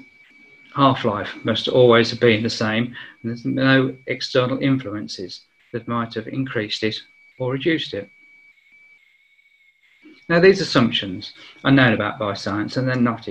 half-life 0.74 1.32
must 1.44 1.68
always 1.68 2.10
have 2.10 2.18
been 2.18 2.42
the 2.42 2.50
same 2.50 2.96
and 3.22 3.30
there's 3.30 3.44
no 3.44 3.94
external 4.06 4.58
influences 4.58 5.42
that 5.72 5.86
might 5.86 6.14
have 6.14 6.26
increased 6.26 6.82
it 6.82 6.96
or 7.38 7.52
reduced 7.52 7.94
it. 7.94 8.10
Now 10.28 10.40
these 10.40 10.60
assumptions 10.60 11.34
are 11.62 11.70
known 11.70 11.92
about 11.92 12.18
by 12.18 12.34
science 12.34 12.76
and 12.76 12.88
they're 12.88 12.96
not 12.96 13.28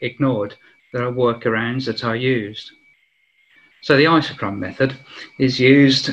ignored. 0.00 0.54
There 0.92 1.06
are 1.06 1.12
workarounds 1.12 1.86
that 1.86 2.04
are 2.04 2.16
used. 2.16 2.72
So 3.82 3.96
the 3.96 4.04
isochron 4.04 4.58
method 4.58 4.96
is 5.38 5.60
used 5.60 6.10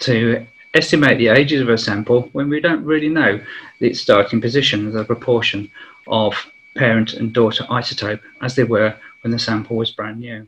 to 0.00 0.46
estimate 0.74 1.18
the 1.18 1.28
ages 1.28 1.60
of 1.60 1.68
a 1.68 1.78
sample 1.78 2.28
when 2.32 2.48
we 2.48 2.60
don't 2.60 2.84
really 2.84 3.08
know 3.08 3.40
its 3.80 4.00
starting 4.00 4.40
position, 4.40 4.92
the 4.92 5.04
proportion 5.04 5.70
of 6.06 6.34
parent 6.76 7.14
and 7.14 7.32
daughter 7.32 7.64
isotope 7.64 8.20
as 8.40 8.54
they 8.54 8.64
were 8.64 8.94
when 9.22 9.32
the 9.32 9.38
sample 9.38 9.76
was 9.76 9.90
brand 9.90 10.20
new. 10.20 10.46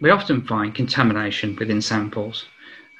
We 0.00 0.10
often 0.10 0.42
find 0.42 0.74
contamination 0.74 1.56
within 1.56 1.80
samples, 1.80 2.46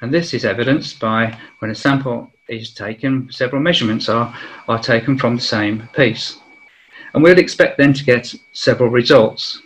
and 0.01 0.13
this 0.13 0.33
is 0.33 0.45
evidenced 0.45 0.99
by 0.99 1.37
when 1.59 1.69
a 1.69 1.75
sample 1.75 2.31
is 2.47 2.73
taken, 2.73 3.31
several 3.31 3.61
measurements 3.61 4.09
are, 4.09 4.35
are 4.67 4.79
taken 4.79 5.17
from 5.17 5.35
the 5.35 5.41
same 5.41 5.87
piece. 5.93 6.39
And 7.13 7.23
we'll 7.23 7.39
expect 7.39 7.77
then 7.77 7.93
to 7.93 8.03
get 8.03 8.33
several 8.53 8.89
results. 8.89 9.61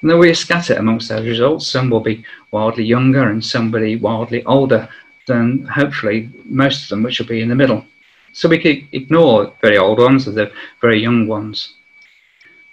And 0.00 0.10
then 0.10 0.18
we 0.18 0.32
scatter 0.34 0.74
amongst 0.74 1.08
those 1.08 1.26
results. 1.26 1.66
Some 1.66 1.90
will 1.90 2.00
be 2.00 2.24
wildly 2.52 2.84
younger 2.84 3.28
and 3.30 3.44
some 3.44 3.70
will 3.70 3.80
be 3.80 3.96
wildly 3.96 4.44
older 4.44 4.88
than 5.26 5.64
hopefully 5.64 6.30
most 6.44 6.84
of 6.84 6.88
them, 6.90 7.02
which 7.02 7.18
will 7.18 7.26
be 7.26 7.40
in 7.40 7.48
the 7.48 7.54
middle. 7.54 7.84
So 8.32 8.48
we 8.48 8.58
could 8.58 8.86
ignore 8.92 9.52
very 9.60 9.76
old 9.78 9.98
ones 9.98 10.28
or 10.28 10.32
the 10.32 10.52
very 10.80 11.00
young 11.00 11.26
ones. 11.26 11.74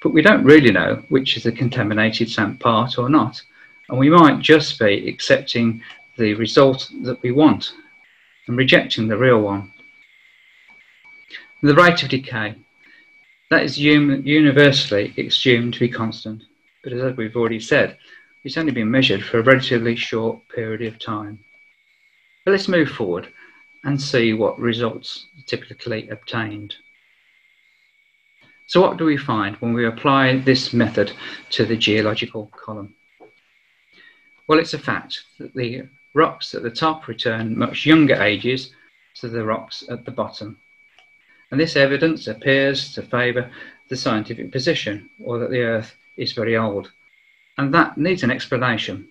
But 0.02 0.14
we 0.14 0.22
don't 0.22 0.44
really 0.44 0.72
know 0.72 1.04
which 1.10 1.36
is 1.36 1.44
the 1.44 1.52
contaminated 1.52 2.30
SAMP 2.30 2.60
part 2.60 3.00
or 3.00 3.10
not. 3.10 3.42
And 3.90 3.98
we 3.98 4.10
might 4.10 4.40
just 4.40 4.80
be 4.80 5.10
accepting 5.10 5.82
the 6.18 6.36
result 6.36 6.92
that 7.02 7.22
we 7.24 7.32
want 7.32 7.74
and 8.48 8.58
rejecting 8.58 9.08
the 9.08 9.18
real 9.18 9.42
one. 9.42 9.72
The 11.64 11.74
rate 11.74 12.04
of 12.04 12.10
decay, 12.10 12.56
that 13.50 13.64
is 13.64 13.80
universally 13.80 15.14
assumed 15.18 15.74
to 15.74 15.80
be 15.80 15.90
constant. 15.90 16.44
But 16.86 16.94
as 16.94 17.18
we've 17.18 17.36
already 17.36 17.60
said, 17.60 17.98
it's 18.44 18.58
only 18.58 18.72
been 18.72 18.92
measured 18.92 19.24
for 19.24 19.40
a 19.40 19.44
relatively 19.44 19.96
short 19.96 20.48
period 20.50 20.84
of 20.84 21.00
time. 21.00 21.40
But 22.46 22.52
let's 22.52 22.68
move 22.68 22.90
forward 22.90 23.28
and 23.84 24.00
see 24.00 24.34
what 24.34 24.60
results 24.60 25.26
are 25.36 25.46
typically 25.48 26.08
obtained. 26.10 26.76
So 28.68 28.82
what 28.82 28.98
do 28.98 29.06
we 29.06 29.18
find 29.18 29.56
when 29.56 29.74
we 29.74 29.88
apply 29.88 30.38
this 30.38 30.74
method 30.74 31.12
to 31.50 31.66
the 31.66 31.76
geological 31.76 32.52
column? 32.56 32.94
Well, 34.48 34.60
it's 34.60 34.76
a 34.76 34.80
fact 34.80 35.24
that 35.40 35.56
the 35.56 35.90
rocks 36.14 36.54
at 36.54 36.62
the 36.62 36.70
top 36.70 37.08
return 37.08 37.58
much 37.58 37.88
younger 37.88 38.22
ages 38.22 38.76
to 39.16 39.28
the 39.28 39.44
rocks 39.44 39.84
at 39.90 40.06
the 40.06 40.12
bottom. 40.12 40.60
And 41.50 41.60
this 41.60 41.76
evidence 41.76 42.28
appears 42.28 42.94
to 42.94 43.02
favour 43.02 43.50
the 43.90 43.98
scientific 43.98 44.52
position, 44.52 45.10
or 45.24 45.40
that 45.40 45.50
the 45.50 45.62
Earth 45.62 45.96
is 46.18 46.34
very 46.34 46.58
old. 46.58 46.92
And 47.58 47.74
that 47.74 47.98
needs 47.98 48.24
an 48.24 48.32
explanation. 48.32 49.08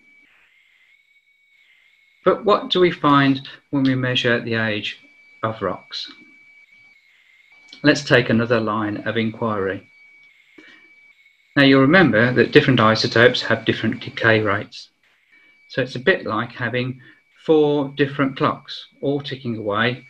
But 2.25 2.44
what 2.44 2.70
do 2.70 2.80
we 2.80 2.90
find 2.90 3.46
when 3.70 3.84
we 3.84 3.94
measure 3.94 4.40
the 4.40 4.54
age 4.54 4.99
of 5.42 5.61
rocks? 5.61 6.11
Let's 7.82 8.02
take 8.02 8.30
another 8.30 8.61
line 8.61 8.99
of 9.06 9.16
inquiry. 9.16 9.90
Now 11.56 11.64
you'll 11.64 11.82
remember 11.82 12.32
that 12.32 12.52
different 12.52 12.80
isotopes 12.80 13.42
have 13.42 13.64
different 13.64 14.00
decay 14.00 14.40
rates. 14.40 14.88
So 15.68 15.82
it's 15.82 15.96
a 15.96 16.00
bit 16.00 16.25
like 16.25 16.52
having 16.52 17.00
four 17.44 17.92
different 17.96 18.37
clocks 18.37 18.87
all 19.00 19.20
ticking 19.20 19.56
away 19.56 20.06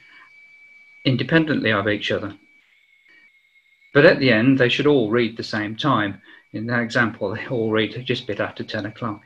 independently 1.04 1.70
of 1.70 1.88
each 1.88 2.10
other. 2.10 2.36
But 3.92 4.06
at 4.06 4.18
the 4.18 4.30
end, 4.30 4.58
they 4.58 4.68
should 4.68 4.86
all 4.86 5.10
read 5.10 5.36
the 5.36 5.42
same 5.42 5.76
time. 5.76 6.20
In 6.54 6.66
that 6.66 6.82
example, 6.82 7.34
they 7.34 7.46
all 7.48 7.72
read 7.72 8.00
just 8.06 8.22
a 8.22 8.26
bit 8.26 8.38
after 8.38 8.62
10 8.62 8.86
o'clock. 8.86 9.22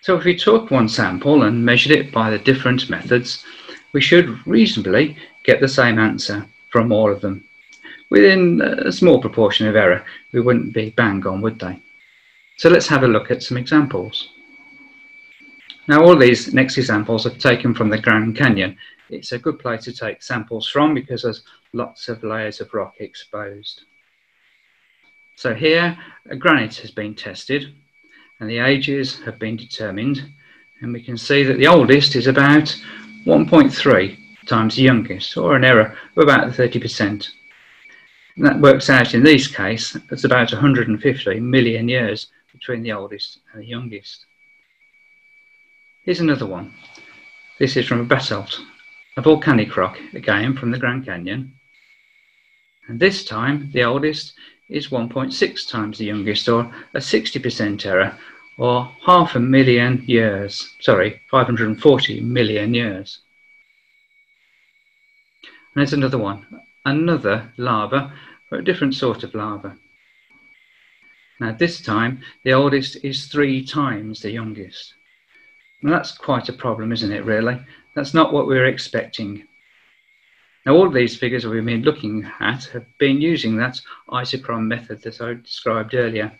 So 0.00 0.16
if 0.16 0.24
we 0.24 0.34
took 0.36 0.70
one 0.70 0.88
sample 0.88 1.42
and 1.42 1.64
measured 1.64 1.92
it 1.92 2.10
by 2.10 2.30
the 2.30 2.38
different 2.38 2.88
methods, 2.88 3.44
we 3.92 4.00
should 4.00 4.46
reasonably 4.46 5.18
get 5.44 5.60
the 5.60 5.68
same 5.68 5.98
answer 5.98 6.46
from 6.70 6.92
all 6.92 7.12
of 7.12 7.20
them. 7.20 7.44
Within 8.08 8.62
a 8.62 8.90
small 8.90 9.20
proportion 9.20 9.66
of 9.66 9.76
error, 9.76 10.02
we 10.32 10.40
wouldn't 10.40 10.72
be 10.72 10.90
bang 10.90 11.26
on, 11.26 11.42
would 11.42 11.58
they? 11.58 11.78
So 12.56 12.70
let's 12.70 12.88
have 12.88 13.02
a 13.02 13.08
look 13.08 13.30
at 13.30 13.42
some 13.42 13.58
examples. 13.58 14.30
Now 15.88 16.02
all 16.02 16.16
these 16.16 16.54
next 16.54 16.78
examples 16.78 17.26
are 17.26 17.36
taken 17.36 17.74
from 17.74 17.90
the 17.90 18.00
Grand 18.00 18.34
Canyon. 18.34 18.78
It's 19.10 19.32
a 19.32 19.38
good 19.38 19.58
place 19.58 19.84
to 19.84 19.92
take 19.92 20.22
samples 20.22 20.68
from 20.68 20.94
because 20.94 21.22
there's 21.22 21.42
lots 21.74 22.08
of 22.08 22.24
layers 22.24 22.62
of 22.62 22.72
rock 22.72 22.94
exposed. 22.98 23.82
So 25.38 25.54
here, 25.54 25.96
a 26.28 26.34
granite 26.34 26.78
has 26.78 26.90
been 26.90 27.14
tested 27.14 27.72
and 28.40 28.50
the 28.50 28.58
ages 28.58 29.20
have 29.20 29.38
been 29.38 29.56
determined. 29.56 30.20
And 30.80 30.92
we 30.92 31.00
can 31.00 31.16
see 31.16 31.44
that 31.44 31.58
the 31.58 31.68
oldest 31.68 32.16
is 32.16 32.26
about 32.26 32.76
1.3 33.24 34.18
times 34.48 34.74
the 34.74 34.82
youngest, 34.82 35.36
or 35.36 35.54
an 35.54 35.62
error 35.62 35.96
of 36.16 36.22
about 36.24 36.52
30%. 36.54 37.28
And 38.36 38.46
that 38.46 38.58
works 38.58 38.90
out 38.90 39.14
in 39.14 39.22
this 39.22 39.46
case, 39.46 39.96
it's 40.10 40.24
about 40.24 40.52
150 40.52 41.38
million 41.38 41.88
years 41.88 42.26
between 42.52 42.82
the 42.82 42.90
oldest 42.90 43.38
and 43.52 43.62
the 43.62 43.66
youngest. 43.68 44.26
Here's 46.02 46.18
another 46.18 46.46
one. 46.46 46.74
This 47.60 47.76
is 47.76 47.86
from 47.86 48.00
a 48.00 48.04
basalt, 48.04 48.58
a 49.16 49.22
volcanic 49.22 49.76
rock, 49.76 50.00
again 50.14 50.56
from 50.56 50.72
the 50.72 50.78
Grand 50.78 51.06
Canyon. 51.06 51.52
And 52.88 52.98
this 52.98 53.24
time, 53.24 53.70
the 53.72 53.84
oldest 53.84 54.32
is 54.68 54.88
1.6 54.88 55.68
times 55.68 55.98
the 55.98 56.04
youngest, 56.04 56.48
or 56.48 56.72
a 56.94 56.98
60% 56.98 57.86
error, 57.86 58.16
or 58.58 58.92
half 59.06 59.34
a 59.34 59.40
million 59.40 60.04
years. 60.06 60.74
Sorry, 60.80 61.20
540 61.30 62.20
million 62.20 62.74
years. 62.74 63.20
And 65.74 65.80
there's 65.80 65.92
another 65.92 66.18
one, 66.18 66.46
another 66.84 67.52
lava, 67.56 68.12
but 68.50 68.60
a 68.60 68.62
different 68.62 68.94
sort 68.94 69.22
of 69.22 69.34
lava. 69.34 69.76
Now 71.40 71.52
this 71.52 71.80
time, 71.80 72.20
the 72.44 72.52
oldest 72.52 72.96
is 73.04 73.26
three 73.26 73.64
times 73.64 74.20
the 74.20 74.32
youngest. 74.32 74.94
That's 75.82 76.12
quite 76.12 76.48
a 76.48 76.52
problem, 76.52 76.90
isn't 76.92 77.12
it, 77.12 77.24
really? 77.24 77.60
That's 77.94 78.12
not 78.12 78.32
what 78.32 78.48
we 78.48 78.56
were 78.56 78.66
expecting. 78.66 79.47
Now, 80.66 80.74
all 80.74 80.90
these 80.90 81.16
figures 81.16 81.46
we've 81.46 81.64
been 81.64 81.82
looking 81.82 82.30
at 82.40 82.64
have 82.72 82.84
been 82.98 83.20
using 83.20 83.56
that 83.56 83.80
isochron 84.10 84.66
method 84.66 85.02
that 85.02 85.20
I 85.20 85.34
described 85.34 85.94
earlier. 85.94 86.32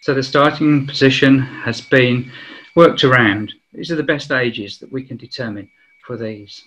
So 0.00 0.14
the 0.14 0.22
starting 0.22 0.86
position 0.86 1.38
has 1.38 1.80
been 1.80 2.32
worked 2.74 3.04
around. 3.04 3.52
These 3.72 3.90
are 3.90 3.96
the 3.96 4.02
best 4.02 4.32
ages 4.32 4.78
that 4.78 4.92
we 4.92 5.02
can 5.02 5.16
determine 5.16 5.70
for 6.04 6.16
these. 6.16 6.64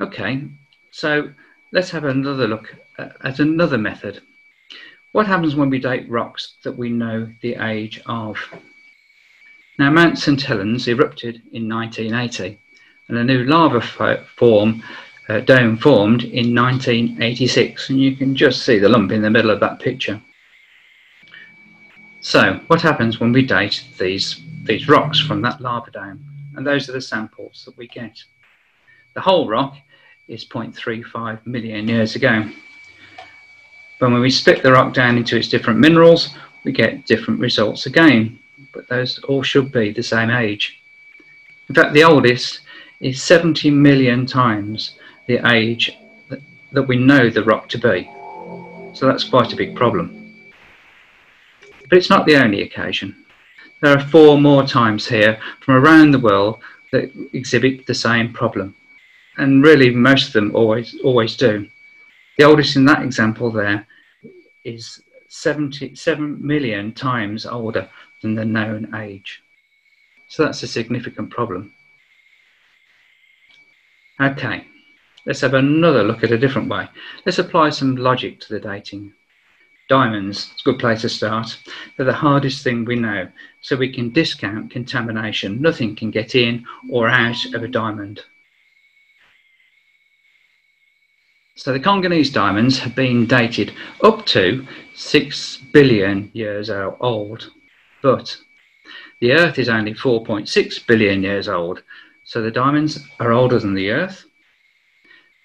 Okay, 0.00 0.48
so 0.90 1.32
let's 1.72 1.90
have 1.90 2.04
another 2.04 2.48
look 2.48 2.74
at 2.98 3.38
another 3.38 3.78
method. 3.78 4.22
What 5.12 5.26
happens 5.26 5.54
when 5.54 5.70
we 5.70 5.78
date 5.78 6.08
rocks 6.08 6.54
that 6.64 6.76
we 6.76 6.88
know 6.88 7.30
the 7.42 7.56
age 7.56 8.00
of? 8.06 8.38
Now, 9.78 9.90
Mount 9.90 10.18
St 10.18 10.40
Helens 10.40 10.88
erupted 10.88 11.42
in 11.52 11.68
1980 11.68 12.58
and 13.08 13.18
a 13.18 13.24
new 13.24 13.44
lava 13.44 13.80
form 14.36 14.82
uh, 15.28 15.40
dome 15.40 15.76
formed 15.76 16.24
in 16.24 16.54
1986 16.54 17.90
and 17.90 18.00
you 18.00 18.16
can 18.16 18.34
just 18.34 18.64
see 18.64 18.78
the 18.78 18.88
lump 18.88 19.12
in 19.12 19.22
the 19.22 19.30
middle 19.30 19.50
of 19.50 19.60
that 19.60 19.78
picture. 19.78 20.20
So 22.20 22.60
what 22.68 22.80
happens 22.80 23.18
when 23.18 23.32
we 23.32 23.44
date 23.44 23.84
these, 23.98 24.40
these 24.64 24.88
rocks 24.88 25.20
from 25.20 25.42
that 25.42 25.60
lava 25.60 25.90
dome? 25.90 26.24
And 26.56 26.66
those 26.66 26.88
are 26.88 26.92
the 26.92 27.00
samples 27.00 27.64
that 27.66 27.76
we 27.76 27.88
get. 27.88 28.22
The 29.14 29.20
whole 29.20 29.48
rock 29.48 29.76
is 30.28 30.44
0.35 30.44 31.46
million 31.46 31.88
years 31.88 32.14
ago. 32.14 32.48
But 33.98 34.10
when 34.10 34.20
we 34.20 34.30
split 34.30 34.62
the 34.62 34.72
rock 34.72 34.94
down 34.94 35.16
into 35.16 35.36
its 35.36 35.48
different 35.48 35.80
minerals, 35.80 36.34
we 36.64 36.72
get 36.72 37.06
different 37.06 37.40
results 37.40 37.86
again, 37.86 38.38
but 38.72 38.88
those 38.88 39.18
all 39.20 39.42
should 39.42 39.72
be 39.72 39.92
the 39.92 40.02
same 40.02 40.30
age. 40.30 40.80
In 41.68 41.74
fact, 41.74 41.92
the 41.92 42.04
oldest 42.04 42.60
is 43.02 43.22
70 43.22 43.70
million 43.70 44.24
times 44.24 44.94
the 45.26 45.40
age 45.52 45.98
that, 46.28 46.40
that 46.70 46.84
we 46.84 46.96
know 46.96 47.28
the 47.28 47.44
rock 47.44 47.68
to 47.70 47.78
be. 47.78 48.10
So 48.94 49.06
that's 49.06 49.24
quite 49.24 49.52
a 49.52 49.56
big 49.56 49.74
problem. 49.74 50.34
But 51.88 51.98
it's 51.98 52.10
not 52.10 52.24
the 52.24 52.36
only 52.36 52.62
occasion. 52.62 53.24
There 53.80 53.94
are 53.96 54.08
four 54.08 54.40
more 54.40 54.64
times 54.64 55.06
here 55.06 55.40
from 55.60 55.74
around 55.74 56.12
the 56.12 56.20
world 56.20 56.60
that 56.92 57.10
exhibit 57.32 57.86
the 57.86 57.94
same 57.94 58.32
problem. 58.32 58.74
And 59.36 59.64
really, 59.64 59.90
most 59.90 60.28
of 60.28 60.32
them 60.34 60.54
always, 60.54 60.94
always 61.02 61.36
do. 61.36 61.68
The 62.38 62.44
oldest 62.44 62.76
in 62.76 62.84
that 62.84 63.02
example 63.02 63.50
there 63.50 63.86
is 64.64 65.02
77 65.28 66.46
million 66.46 66.92
times 66.92 67.46
older 67.46 67.88
than 68.20 68.34
the 68.34 68.44
known 68.44 68.94
age. 68.94 69.42
So 70.28 70.44
that's 70.44 70.62
a 70.62 70.68
significant 70.68 71.30
problem. 71.30 71.72
Okay, 74.22 74.64
let's 75.26 75.40
have 75.40 75.54
another 75.54 76.04
look 76.04 76.22
at 76.22 76.30
a 76.30 76.38
different 76.38 76.68
way. 76.68 76.88
Let's 77.26 77.40
apply 77.40 77.70
some 77.70 77.96
logic 77.96 78.38
to 78.40 78.52
the 78.52 78.60
dating. 78.60 79.14
Diamonds, 79.88 80.50
it's 80.52 80.62
a 80.62 80.70
good 80.70 80.78
place 80.78 81.00
to 81.00 81.08
start. 81.08 81.58
They're 81.96 82.06
the 82.06 82.12
hardest 82.12 82.62
thing 82.62 82.84
we 82.84 82.94
know, 82.94 83.26
so 83.62 83.74
we 83.74 83.92
can 83.92 84.10
discount 84.10 84.70
contamination. 84.70 85.60
Nothing 85.60 85.96
can 85.96 86.12
get 86.12 86.36
in 86.36 86.64
or 86.88 87.08
out 87.08 87.44
of 87.52 87.64
a 87.64 87.68
diamond. 87.68 88.20
So 91.56 91.72
the 91.72 91.80
Congolese 91.80 92.30
diamonds 92.30 92.78
have 92.78 92.94
been 92.94 93.26
dated 93.26 93.72
up 94.04 94.24
to 94.26 94.64
6 94.94 95.56
billion 95.72 96.30
years 96.32 96.70
old, 96.70 97.50
but 98.02 98.36
the 99.20 99.32
Earth 99.32 99.58
is 99.58 99.68
only 99.68 99.94
4.6 99.94 100.86
billion 100.86 101.24
years 101.24 101.48
old, 101.48 101.82
so 102.24 102.42
the 102.42 102.50
diamonds 102.50 103.00
are 103.20 103.32
older 103.32 103.58
than 103.58 103.74
the 103.74 103.90
Earth. 103.90 104.24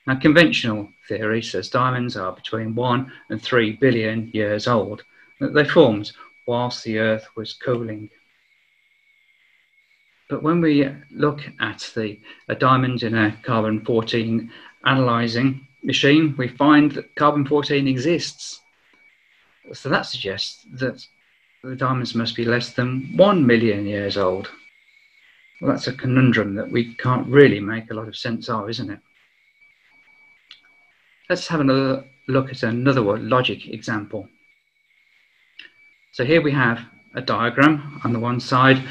Now, 0.05 0.15
conventional 0.15 0.89
theory 1.07 1.41
says 1.41 1.69
diamonds 1.69 2.15
are 2.15 2.31
between 2.31 2.75
1 2.75 3.11
and 3.29 3.41
3 3.41 3.73
billion 3.73 4.29
years 4.33 4.67
old, 4.67 5.03
that 5.39 5.53
they 5.53 5.65
formed 5.65 6.11
whilst 6.45 6.83
the 6.83 6.99
Earth 6.99 7.27
was 7.35 7.53
cooling. 7.53 8.09
But 10.29 10.43
when 10.43 10.61
we 10.61 10.89
look 11.11 11.41
at 11.59 11.89
the 11.95 12.19
a 12.49 12.55
diamond 12.55 13.03
in 13.03 13.15
a 13.15 13.37
carbon 13.43 13.83
14 13.83 14.51
analyzing 14.85 15.67
machine, 15.83 16.35
we 16.37 16.47
find 16.47 16.91
that 16.93 17.15
carbon-14 17.15 17.87
exists. 17.87 18.61
So 19.73 19.89
that 19.89 20.05
suggests 20.05 20.65
that 20.73 21.05
the 21.63 21.75
diamonds 21.75 22.15
must 22.15 22.35
be 22.35 22.45
less 22.45 22.71
than 22.73 23.15
1 23.15 23.45
million 23.45 23.85
years 23.85 24.17
old. 24.17 24.49
Well, 25.61 25.71
that's 25.71 25.87
a 25.87 25.93
conundrum 25.93 26.55
that 26.55 26.71
we 26.71 26.93
can't 26.95 27.27
really 27.27 27.59
make 27.59 27.89
a 27.89 27.93
lot 27.93 28.07
of 28.07 28.15
sense 28.15 28.47
of, 28.47 28.69
isn't 28.69 28.91
it? 28.91 28.99
Let's 31.29 31.47
have 31.47 31.59
another 31.59 32.05
look 32.27 32.49
at 32.51 32.63
another 32.63 33.01
logic 33.01 33.67
example. 33.67 34.29
So 36.11 36.25
here 36.25 36.41
we 36.41 36.51
have 36.51 36.79
a 37.15 37.21
diagram 37.21 38.01
on 38.03 38.13
the 38.13 38.19
one 38.19 38.39
side 38.39 38.83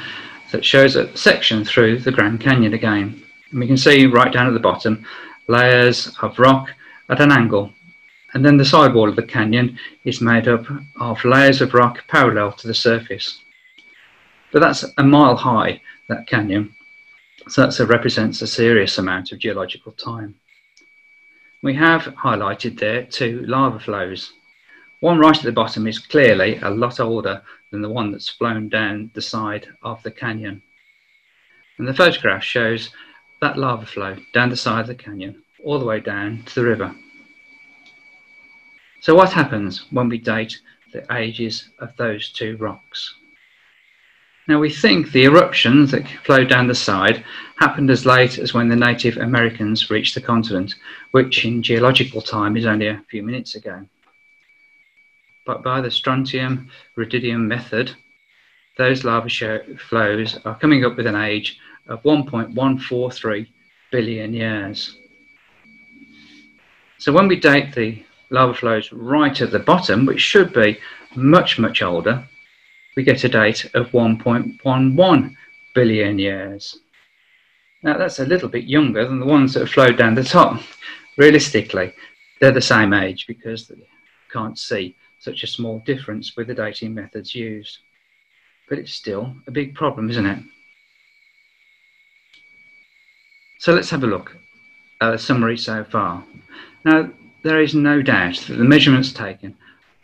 that 0.51 0.65
shows 0.65 0.95
a 0.95 1.15
section 1.15 1.63
through 1.63 1.99
the 1.99 2.11
Grand 2.11 2.41
Canyon 2.41 2.73
again. 2.73 3.23
And 3.51 3.59
we 3.59 3.67
can 3.67 3.77
see 3.77 4.05
right 4.05 4.31
down 4.31 4.47
at 4.47 4.53
the 4.53 4.59
bottom 4.59 5.05
layers 5.47 6.15
of 6.21 6.37
rock 6.39 6.69
at 7.09 7.21
an 7.21 7.31
angle. 7.31 7.71
And 8.33 8.45
then 8.45 8.57
the 8.57 8.65
sidewall 8.65 9.09
of 9.09 9.15
the 9.15 9.23
canyon 9.23 9.79
is 10.03 10.21
made 10.21 10.47
up 10.47 10.65
of 10.99 11.23
layers 11.23 11.61
of 11.61 11.73
rock 11.73 12.05
parallel 12.07 12.51
to 12.53 12.67
the 12.67 12.73
surface. 12.73 13.41
But 14.51 14.61
that's 14.61 14.85
a 14.97 15.03
mile 15.03 15.35
high, 15.35 15.81
that 16.09 16.27
canyon. 16.27 16.73
So 17.49 17.65
that 17.65 17.79
represents 17.87 18.41
a 18.41 18.47
serious 18.47 18.97
amount 18.97 19.31
of 19.31 19.39
geological 19.39 19.91
time. 19.93 20.35
We 21.63 21.73
have 21.75 22.03
highlighted 22.03 22.79
there 22.79 23.03
two 23.03 23.45
lava 23.45 23.79
flows. 23.79 24.31
One 24.99 25.19
right 25.19 25.37
at 25.37 25.43
the 25.43 25.51
bottom 25.51 25.87
is 25.87 25.99
clearly 25.99 26.57
a 26.57 26.69
lot 26.69 26.99
older 26.99 27.41
than 27.71 27.81
the 27.81 27.89
one 27.89 28.11
that's 28.11 28.29
flown 28.29 28.69
down 28.69 29.11
the 29.13 29.21
side 29.21 29.67
of 29.83 30.01
the 30.03 30.11
canyon. 30.11 30.61
And 31.77 31.87
the 31.87 31.93
photograph 31.93 32.43
shows 32.43 32.89
that 33.41 33.57
lava 33.57 33.85
flow 33.85 34.17
down 34.33 34.49
the 34.49 34.55
side 34.55 34.81
of 34.81 34.87
the 34.87 34.95
canyon 34.95 35.43
all 35.63 35.79
the 35.79 35.85
way 35.85 35.99
down 35.99 36.43
to 36.43 36.55
the 36.55 36.63
river. 36.63 36.95
So 39.01 39.15
what 39.15 39.31
happens 39.31 39.85
when 39.91 40.09
we 40.09 40.17
date 40.17 40.59
the 40.91 41.05
ages 41.13 41.69
of 41.79 41.95
those 41.97 42.29
two 42.29 42.57
rocks? 42.57 43.13
Now 44.47 44.59
we 44.59 44.69
think 44.69 45.11
the 45.11 45.25
eruptions 45.25 45.91
that 45.91 46.07
flowed 46.23 46.47
down 46.47 46.67
the 46.67 46.75
side 46.75 47.25
happened 47.57 47.89
as 47.89 48.05
late 48.05 48.37
as 48.37 48.53
when 48.53 48.69
the 48.69 48.77
Native 48.77 49.17
Americans 49.17 49.89
reached 49.89 50.15
the 50.15 50.21
continent, 50.21 50.75
which 51.11 51.43
in 51.43 51.61
geological 51.61 52.21
time 52.21 52.55
is 52.55 52.65
only 52.65 52.87
a 52.87 53.03
few 53.09 53.23
minutes 53.23 53.55
ago. 53.55 53.85
But 55.45 55.63
by 55.63 55.81
the 55.81 55.91
strontium 55.91 56.69
rubidium 56.95 57.41
method, 57.47 57.91
those 58.77 59.03
lava 59.03 59.29
flows 59.77 60.39
are 60.45 60.59
coming 60.59 60.85
up 60.85 60.95
with 60.95 61.07
an 61.07 61.15
age 61.15 61.59
of 61.87 62.01
1.143 62.03 63.47
billion 63.91 64.33
years. 64.33 64.97
So 66.99 67.11
when 67.11 67.27
we 67.27 67.37
date 67.37 67.75
the 67.75 68.01
lava 68.29 68.53
flows 68.53 68.93
right 68.93 69.41
at 69.41 69.51
the 69.51 69.59
bottom, 69.59 70.05
which 70.05 70.21
should 70.21 70.53
be 70.53 70.79
much, 71.15 71.59
much 71.59 71.81
older, 71.81 72.23
we 72.97 73.03
get 73.03 73.23
a 73.23 73.29
date 73.29 73.63
of 73.75 73.91
1.11 73.91 75.35
billion 75.75 76.17
years. 76.17 76.79
Now 77.83 77.95
that's 77.95 78.17
a 78.17 78.25
little 78.25 78.49
bit 78.49 78.63
younger 78.63 79.07
than 79.07 79.19
the 79.19 79.25
ones 79.25 79.53
that 79.53 79.59
have 79.59 79.69
flowed 79.69 79.97
down 79.97 80.15
the 80.15 80.23
top. 80.23 80.59
Realistically, 81.15 81.93
they're 82.41 82.51
the 82.51 82.59
same 82.59 82.93
age 82.93 83.27
because 83.27 83.67
they 83.67 83.75
can't 84.33 84.57
see 84.57 84.95
such 85.19 85.43
a 85.43 85.47
small 85.47 85.77
difference 85.85 86.35
with 86.35 86.47
the 86.47 86.55
dating 86.55 86.95
methods 86.95 87.35
used. 87.35 87.77
But 88.67 88.79
it's 88.79 88.93
still 88.93 89.35
a 89.45 89.51
big 89.51 89.75
problem, 89.75 90.09
isn't 90.09 90.25
it? 90.25 90.39
So 93.59 93.73
let's 93.73 93.91
have 93.91 94.03
a 94.03 94.07
look 94.07 94.35
at 95.01 95.13
a 95.13 95.19
summary 95.19 95.59
so 95.59 95.83
far. 95.83 96.23
Now, 96.83 97.11
there 97.43 97.61
is 97.61 97.75
no 97.75 98.01
doubt 98.01 98.37
that 98.47 98.55
the 98.55 98.63
measurements 98.63 99.13
taken 99.13 99.55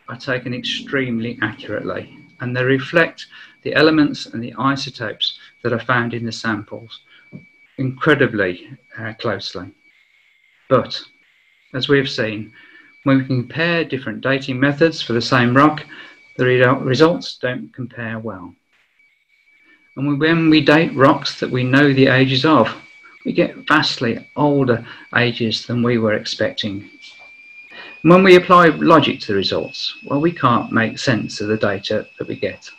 are 0.10 0.18
taken 0.18 0.54
extremely 0.54 1.40
accurately 1.42 2.20
and 2.44 2.56
they 2.56 2.64
reflect 2.64 3.28
the 3.64 3.74
elements 3.74 4.26
and 4.26 4.44
the 4.44 4.54
isotopes 4.60 5.40
that 5.64 5.72
are 5.72 5.80
found 5.80 6.14
in 6.14 6.26
the 6.26 6.32
samples 6.32 7.00
incredibly 7.78 8.78
uh, 9.00 9.14
closely. 9.14 9.74
But, 10.70 11.00
as 11.74 11.88
we 11.88 11.98
have 11.98 12.10
seen, 12.10 12.52
when 13.04 13.20
we 13.20 13.26
compare 13.26 13.86
different 13.86 14.22
dating 14.22 14.60
methods 14.60 15.02
for 15.02 15.14
the 15.14 15.22
same 15.22 15.56
rock, 15.56 15.86
the 16.36 16.46
re 16.46 16.62
results 16.66 17.38
don't 17.38 17.74
compare 17.74 18.20
well. 18.20 18.54
And 19.96 20.20
when 20.20 20.50
we 20.50 20.60
date 20.60 20.94
rocks 20.96 21.40
that 21.40 21.52
we 21.52 21.64
know 21.64 21.94
the 21.94 22.08
ages 22.08 22.44
of, 22.44 22.76
we 23.26 23.32
get 23.32 23.68
vastly 23.68 24.28
older 24.36 24.86
ages 25.16 25.66
than 25.66 25.82
we 25.82 25.98
were 25.98 26.14
expecting. 26.14 26.90
When 28.04 28.22
we 28.22 28.36
apply 28.36 28.68
logic 28.68 29.22
to 29.22 29.28
the 29.28 29.36
results, 29.36 29.96
well, 30.04 30.20
we 30.20 30.34
can't 30.34 30.74
make 30.74 31.00
sense 31.00 31.40
of 31.40 31.48
the 31.48 31.56
data 31.56 32.06
that 32.20 32.28
we 32.28 32.36
get. 32.36 32.70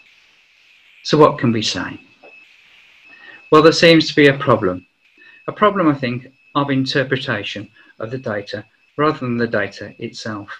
So 1.02 1.16
what 1.16 1.38
can 1.38 1.50
we 1.50 1.62
say? 1.62 1.98
Well, 3.50 3.62
there 3.62 3.72
seems 3.72 4.06
to 4.08 4.14
be 4.14 4.26
a 4.26 4.36
problem. 4.36 4.86
A 5.46 5.52
problem, 5.52 5.88
I 5.88 5.94
think, 5.94 6.30
of 6.54 6.68
interpretation 6.68 7.70
of 7.98 8.10
the 8.10 8.18
data 8.18 8.66
rather 8.98 9.20
than 9.20 9.38
the 9.38 9.46
data 9.46 9.94
itself. 9.98 10.50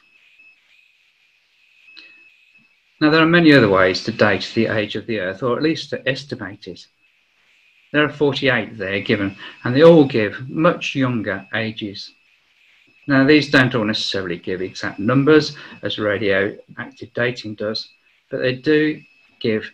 Now, 3.03 3.11
there 3.11 3.21
are 3.21 3.27
many 3.27 3.53
other 3.53 3.69
ways 3.69 4.03
to 4.05 4.13
date 4.13 4.51
the 4.55 4.69
age 4.69 4.97
of 4.97 5.07
the 5.07 5.19
Earth, 5.21 5.43
or 5.43 5.59
at 5.59 5.63
least 5.63 5.91
to 5.91 6.09
estimate 6.09 6.69
it. 6.69 6.87
There 7.93 8.03
are 8.03 8.09
48 8.09 8.79
there 8.79 9.01
given, 9.01 9.37
and 9.63 9.77
they 9.77 9.83
all 9.83 10.07
give 10.07 10.49
much 10.49 10.95
younger 10.95 11.47
ages. 11.55 12.11
Now, 13.07 13.25
these 13.25 13.51
don't 13.51 13.75
all 13.75 13.85
necessarily 13.85 14.39
give 14.39 14.63
exact 14.63 14.99
numbers 14.99 15.57
as 15.83 15.99
radioactive 15.99 17.13
dating 17.15 17.57
does, 17.57 17.89
but 18.31 18.41
they 18.41 18.55
do 18.55 19.01
give 19.41 19.71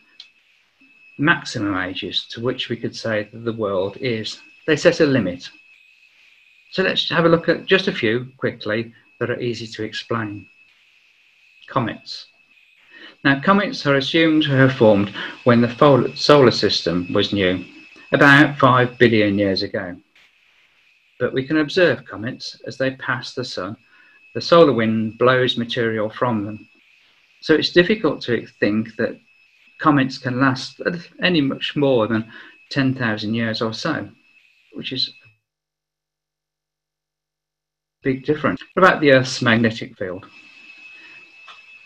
maximum 1.17 1.77
ages 1.77 2.27
to 2.31 2.41
which 2.41 2.69
we 2.69 2.77
could 2.77 2.97
say 2.97 3.29
that 3.33 3.45
the 3.45 3.53
world 3.53 3.97
is. 4.01 4.41
They 4.67 4.77
set 4.77 5.01
a 5.01 5.07
limit. 5.07 5.49
So 6.73 6.83
let's 6.83 7.09
have 7.11 7.25
a 7.25 7.29
look 7.29 7.49
at 7.49 7.67
just 7.67 7.89
a 7.89 7.93
few 7.93 8.33
quickly 8.37 8.93
that 9.19 9.31
are 9.31 9.41
easy 9.41 9.67
to 9.67 9.85
explain. 9.85 10.47
Comets. 11.69 12.27
Now, 13.23 13.41
comets 13.41 13.87
are 13.87 13.97
assumed 13.97 14.45
to 14.45 14.57
have 14.57 14.73
formed 14.73 15.13
when 15.45 15.61
the 15.61 16.13
solar 16.17 16.51
system 16.51 17.13
was 17.13 17.33
new, 17.33 17.65
about 18.13 18.59
5 18.59 18.99
billion 18.99 19.39
years 19.39 19.63
ago. 19.63 19.97
But 21.21 21.33
we 21.33 21.47
can 21.47 21.59
observe 21.59 22.05
comets 22.05 22.61
as 22.67 22.77
they 22.77 22.93
pass 22.93 23.35
the 23.35 23.45
sun. 23.45 23.77
The 24.35 24.41
solar 24.41 24.73
wind 24.73 25.19
blows 25.19 25.57
material 25.57 26.11
from 26.11 26.45
them. 26.45 26.69
So 27.43 27.55
it's 27.55 27.71
difficult 27.71 28.23
to 28.23 28.47
think 28.59 28.97
that 28.97 29.21
comets 29.79 30.19
can 30.19 30.41
last 30.41 30.81
any 31.23 31.41
much 31.41 31.77
more 31.77 32.07
than 32.07 32.33
10,000 32.71 33.35
years 33.35 33.61
or 33.61 33.73
so, 33.75 34.09
which 34.73 34.93
is 34.93 35.09
a 35.09 35.13
big 38.03 38.25
difference. 38.25 38.63
What 38.73 38.85
about 38.85 39.01
the 39.01 39.13
Earth's 39.13 39.43
magnetic 39.43 39.97
field? 39.99 40.27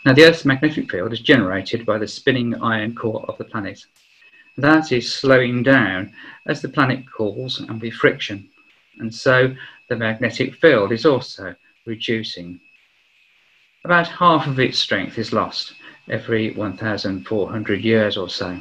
Now, 0.04 0.12
the 0.12 0.24
Earth's 0.24 0.44
magnetic 0.44 0.90
field 0.90 1.12
is 1.12 1.20
generated 1.20 1.86
by 1.86 1.98
the 1.98 2.06
spinning 2.06 2.54
iron 2.62 2.94
core 2.94 3.24
of 3.26 3.38
the 3.38 3.44
planet. 3.44 3.80
That 4.58 4.92
is 4.92 5.12
slowing 5.12 5.62
down 5.62 6.12
as 6.46 6.60
the 6.62 6.68
planet 6.68 7.04
cools 7.10 7.58
and 7.60 7.80
with 7.80 7.94
friction, 7.94 8.50
and 8.98 9.14
so 9.14 9.54
the 9.88 9.96
magnetic 9.96 10.54
field 10.54 10.92
is 10.92 11.04
also 11.06 11.54
reducing. 11.86 12.60
About 13.84 14.08
half 14.08 14.46
of 14.46 14.58
its 14.58 14.78
strength 14.78 15.18
is 15.18 15.32
lost 15.32 15.74
every 16.08 16.52
1,400 16.52 17.80
years 17.80 18.16
or 18.16 18.28
so. 18.28 18.60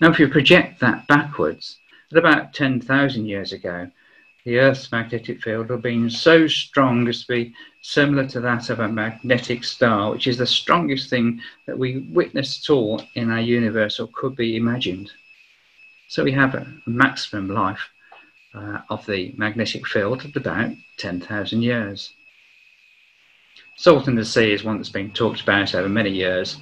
Now, 0.00 0.10
if 0.10 0.18
you 0.18 0.28
project 0.28 0.80
that 0.80 1.06
backwards, 1.06 1.78
at 2.12 2.18
about 2.18 2.54
10,000 2.54 3.26
years 3.26 3.52
ago, 3.52 3.90
the 4.44 4.60
Earth's 4.60 4.92
magnetic 4.92 5.42
field 5.42 5.68
will 5.68 5.78
been 5.78 6.08
so 6.08 6.46
strong 6.46 7.08
as 7.08 7.24
to 7.24 7.32
be 7.32 7.54
similar 7.82 8.28
to 8.28 8.40
that 8.40 8.70
of 8.70 8.78
a 8.78 8.88
magnetic 8.88 9.64
star, 9.64 10.12
which 10.12 10.28
is 10.28 10.36
the 10.36 10.46
strongest 10.46 11.10
thing 11.10 11.40
that 11.66 11.76
we 11.76 12.08
witness 12.12 12.62
at 12.62 12.72
all 12.72 13.02
in 13.14 13.30
our 13.30 13.40
universe 13.40 13.98
or 13.98 14.08
could 14.12 14.36
be 14.36 14.56
imagined. 14.56 15.10
So 16.08 16.22
we 16.22 16.30
have 16.32 16.54
a 16.54 16.72
maximum 16.86 17.48
life 17.48 17.88
uh, 18.56 18.80
of 18.88 19.04
the 19.06 19.34
magnetic 19.36 19.86
field 19.86 20.24
at 20.24 20.36
about 20.36 20.72
10,000 20.98 21.62
years. 21.62 22.12
Salt 23.76 24.08
in 24.08 24.14
the 24.14 24.24
sea 24.24 24.52
is 24.52 24.64
one 24.64 24.78
that's 24.78 24.88
been 24.88 25.10
talked 25.10 25.42
about 25.42 25.74
over 25.74 25.88
many 25.88 26.10
years. 26.10 26.58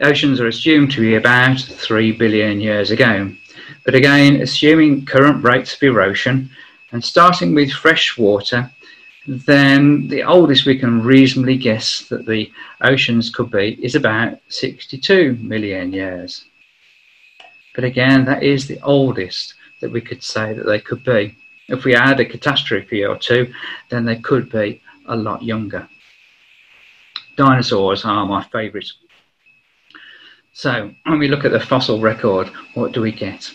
Oceans 0.00 0.40
are 0.40 0.46
assumed 0.46 0.92
to 0.92 1.00
be 1.00 1.16
about 1.16 1.58
3 1.58 2.12
billion 2.12 2.60
years 2.60 2.90
ago. 2.90 3.32
But 3.84 3.94
again, 3.94 4.40
assuming 4.40 5.06
current 5.06 5.42
rates 5.44 5.74
of 5.74 5.82
erosion 5.82 6.50
and 6.92 7.04
starting 7.04 7.54
with 7.54 7.72
fresh 7.72 8.16
water, 8.16 8.70
then 9.26 10.08
the 10.08 10.22
oldest 10.22 10.66
we 10.66 10.78
can 10.78 11.02
reasonably 11.02 11.56
guess 11.56 12.02
that 12.08 12.26
the 12.26 12.50
oceans 12.82 13.30
could 13.30 13.50
be 13.50 13.78
is 13.82 13.94
about 13.94 14.38
62 14.48 15.36
million 15.40 15.92
years. 15.92 16.44
But 17.74 17.84
again, 17.84 18.24
that 18.26 18.42
is 18.42 18.68
the 18.68 18.80
oldest 18.82 19.54
that 19.84 19.92
we 19.92 20.00
could 20.00 20.22
say 20.22 20.54
that 20.54 20.64
they 20.64 20.80
could 20.80 21.04
be. 21.04 21.36
If 21.68 21.84
we 21.84 21.94
add 21.94 22.18
a 22.18 22.24
catastrophe 22.24 23.04
or 23.04 23.18
two, 23.18 23.52
then 23.90 24.06
they 24.06 24.16
could 24.16 24.50
be 24.50 24.80
a 25.08 25.14
lot 25.14 25.42
younger. 25.42 25.86
Dinosaurs 27.36 28.06
are 28.06 28.24
my 28.24 28.42
favourite. 28.44 28.90
So 30.54 30.90
when 31.04 31.18
we 31.18 31.28
look 31.28 31.44
at 31.44 31.52
the 31.52 31.60
fossil 31.60 32.00
record, 32.00 32.48
what 32.72 32.92
do 32.92 33.02
we 33.02 33.12
get? 33.12 33.52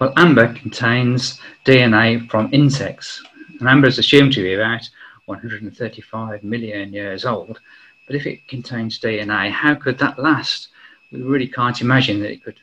Well, 0.00 0.12
amber 0.16 0.54
contains 0.54 1.40
DNA 1.66 2.30
from 2.30 2.48
insects, 2.52 3.20
and 3.58 3.68
amber 3.68 3.88
is 3.88 3.98
assumed 3.98 4.32
to 4.34 4.42
be 4.42 4.54
about 4.54 4.88
135 5.24 6.44
million 6.44 6.92
years 6.92 7.24
old. 7.24 7.58
But 8.06 8.14
if 8.14 8.24
it 8.24 8.46
contains 8.46 9.00
DNA, 9.00 9.50
how 9.50 9.74
could 9.74 9.98
that 9.98 10.16
last? 10.16 10.68
We 11.10 11.22
really 11.22 11.48
can't 11.48 11.80
imagine 11.80 12.20
that 12.20 12.30
it 12.30 12.44
could, 12.44 12.60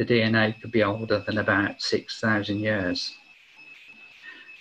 the 0.00 0.06
DNA 0.06 0.58
could 0.58 0.72
be 0.72 0.82
older 0.82 1.22
than 1.26 1.36
about 1.36 1.82
6,000 1.82 2.58
years. 2.58 3.14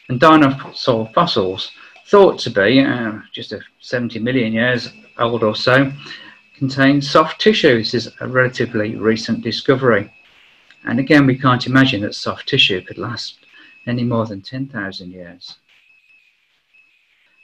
And 0.09 0.19
dinosaur 0.19 1.09
fossils, 1.15 1.71
thought 2.07 2.39
to 2.39 2.49
be 2.49 2.81
uh, 2.81 3.19
just 3.31 3.53
a 3.53 3.61
70 3.79 4.19
million 4.19 4.51
years 4.51 4.91
old 5.17 5.43
or 5.43 5.55
so, 5.55 5.93
contain 6.57 7.01
soft 7.01 7.39
tissue. 7.39 7.77
This 7.77 7.93
is 7.93 8.11
a 8.19 8.27
relatively 8.27 8.97
recent 8.97 9.41
discovery. 9.41 10.13
And 10.83 10.99
again, 10.99 11.25
we 11.25 11.37
can't 11.37 11.67
imagine 11.67 12.01
that 12.01 12.15
soft 12.15 12.49
tissue 12.49 12.81
could 12.81 12.97
last 12.97 13.39
any 13.87 14.03
more 14.03 14.25
than 14.25 14.41
10,000 14.41 15.09
years. 15.09 15.55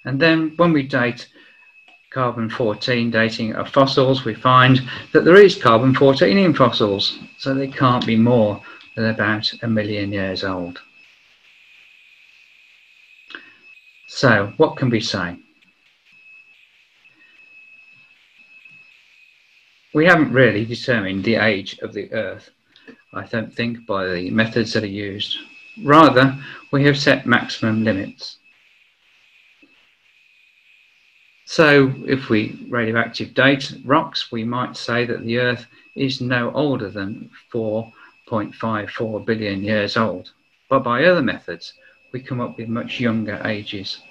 And 0.03 0.19
then 0.19 0.51
when 0.57 0.73
we 0.73 0.83
date 0.83 1.29
carbon 2.15 2.49
14 2.49 3.11
dating 3.11 3.53
of 3.55 3.67
fossils, 3.67 4.23
we 4.23 4.33
find 4.33 4.81
that 5.11 5.25
there 5.25 5.35
is 5.35 5.61
carbon 5.61 5.93
14 5.93 6.37
in 6.37 6.53
fossils, 6.53 7.19
so 7.37 7.53
they 7.53 7.67
can't 7.67 8.05
be 8.05 8.15
more 8.15 8.61
than 8.95 9.07
about 9.07 9.51
a 9.61 9.67
million 9.67 10.13
years 10.13 10.41
old. 10.41 10.79
So, 14.07 14.53
what 14.55 14.77
can 14.77 14.89
we 14.89 15.01
say? 15.01 15.35
We 19.93 20.05
haven't 20.05 20.31
really 20.31 20.63
determined 20.63 21.25
the 21.25 21.35
age 21.35 21.79
of 21.79 21.91
the 21.91 22.09
Earth 22.13 22.49
I 23.13 23.25
don't 23.25 23.53
think, 23.53 23.85
by 23.85 24.07
the 24.07 24.29
methods 24.29 24.73
that 24.73 24.83
are 24.83 24.87
used. 24.87 25.37
Rather, 25.83 26.37
we 26.71 26.83
have 26.83 26.97
set 26.97 27.25
maximum 27.25 27.83
limits. 27.83 28.37
So, 31.47 31.93
if 32.07 32.29
we 32.29 32.67
radioactive 32.69 33.35
date 33.35 33.71
rocks, 33.85 34.31
we 34.31 34.43
might 34.43 34.75
say 34.75 35.05
that 35.05 35.23
the 35.23 35.37
Earth 35.37 35.67
is 35.95 36.19
no 36.19 36.51
older 36.53 36.89
than 36.89 37.29
4.54 37.53 39.25
billion 39.25 39.63
years 39.63 39.95
old. 39.95 40.31
But 40.69 40.83
by 40.83 41.05
other 41.05 41.21
methods, 41.21 41.73
we 42.11 42.19
come 42.19 42.41
up 42.41 42.57
with 42.57 42.67
much 42.67 42.99
younger 42.99 43.39
ages. 43.45 44.01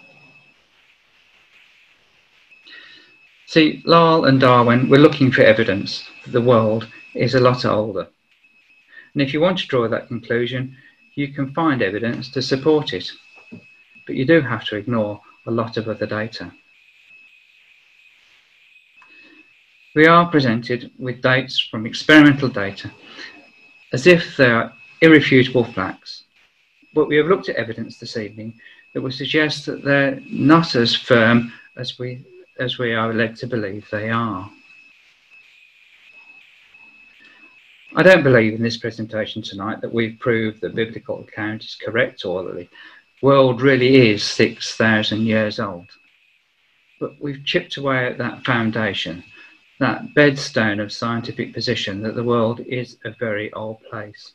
See, 3.46 3.82
Lyell 3.84 4.26
and 4.26 4.40
Darwin 4.40 4.88
were 4.88 4.98
looking 4.98 5.32
for 5.32 5.42
evidence 5.42 6.08
that 6.24 6.30
the 6.30 6.40
world 6.40 6.86
is 7.14 7.34
a 7.34 7.40
lot 7.40 7.64
older. 7.64 8.06
And 9.12 9.22
if 9.22 9.32
you 9.32 9.40
want 9.40 9.58
to 9.58 9.66
draw 9.66 9.88
that 9.88 10.08
conclusion, 10.08 10.76
you 11.14 11.32
can 11.32 11.52
find 11.52 11.82
evidence 11.82 12.28
to 12.30 12.42
support 12.42 12.92
it. 12.92 13.10
But 14.06 14.14
you 14.14 14.24
do 14.24 14.40
have 14.40 14.64
to 14.66 14.76
ignore 14.76 15.20
a 15.46 15.50
lot 15.50 15.76
of 15.76 15.88
other 15.88 16.06
data. 16.06 16.52
We 19.94 20.06
are 20.06 20.28
presented 20.28 20.90
with 20.98 21.22
dates 21.22 21.60
from 21.60 21.86
experimental 21.86 22.48
data 22.48 22.90
as 23.92 24.08
if 24.08 24.36
they 24.36 24.50
are 24.50 24.72
irrefutable 25.00 25.64
facts. 25.64 26.24
But 26.94 27.06
we 27.06 27.16
have 27.16 27.26
looked 27.26 27.48
at 27.48 27.54
evidence 27.56 27.98
this 27.98 28.16
evening 28.16 28.58
that 28.92 29.02
would 29.02 29.14
suggest 29.14 29.66
that 29.66 29.84
they're 29.84 30.20
not 30.28 30.74
as 30.74 30.96
firm 30.96 31.52
as 31.76 31.96
we, 31.96 32.24
as 32.58 32.76
we 32.76 32.92
are 32.92 33.14
led 33.14 33.36
to 33.36 33.46
believe 33.46 33.86
they 33.90 34.10
are. 34.10 34.50
I 37.94 38.02
don't 38.02 38.24
believe 38.24 38.54
in 38.54 38.62
this 38.62 38.78
presentation 38.78 39.42
tonight 39.42 39.80
that 39.80 39.94
we've 39.94 40.18
proved 40.18 40.60
the 40.60 40.70
biblical 40.70 41.20
account 41.20 41.62
is 41.62 41.76
correct 41.80 42.24
or 42.24 42.42
that 42.42 42.56
the 42.56 42.68
world 43.22 43.62
really 43.62 44.10
is 44.10 44.24
6,000 44.24 45.22
years 45.24 45.60
old. 45.60 45.86
But 46.98 47.12
we've 47.20 47.44
chipped 47.44 47.76
away 47.76 48.06
at 48.06 48.18
that 48.18 48.44
foundation, 48.44 49.22
that 49.84 50.14
bedstone 50.14 50.80
of 50.82 50.90
scientific 50.90 51.52
position 51.52 52.00
that 52.00 52.14
the 52.14 52.24
world 52.24 52.58
is 52.60 52.96
a 53.04 53.10
very 53.20 53.52
old 53.52 53.82
place. 53.90 54.32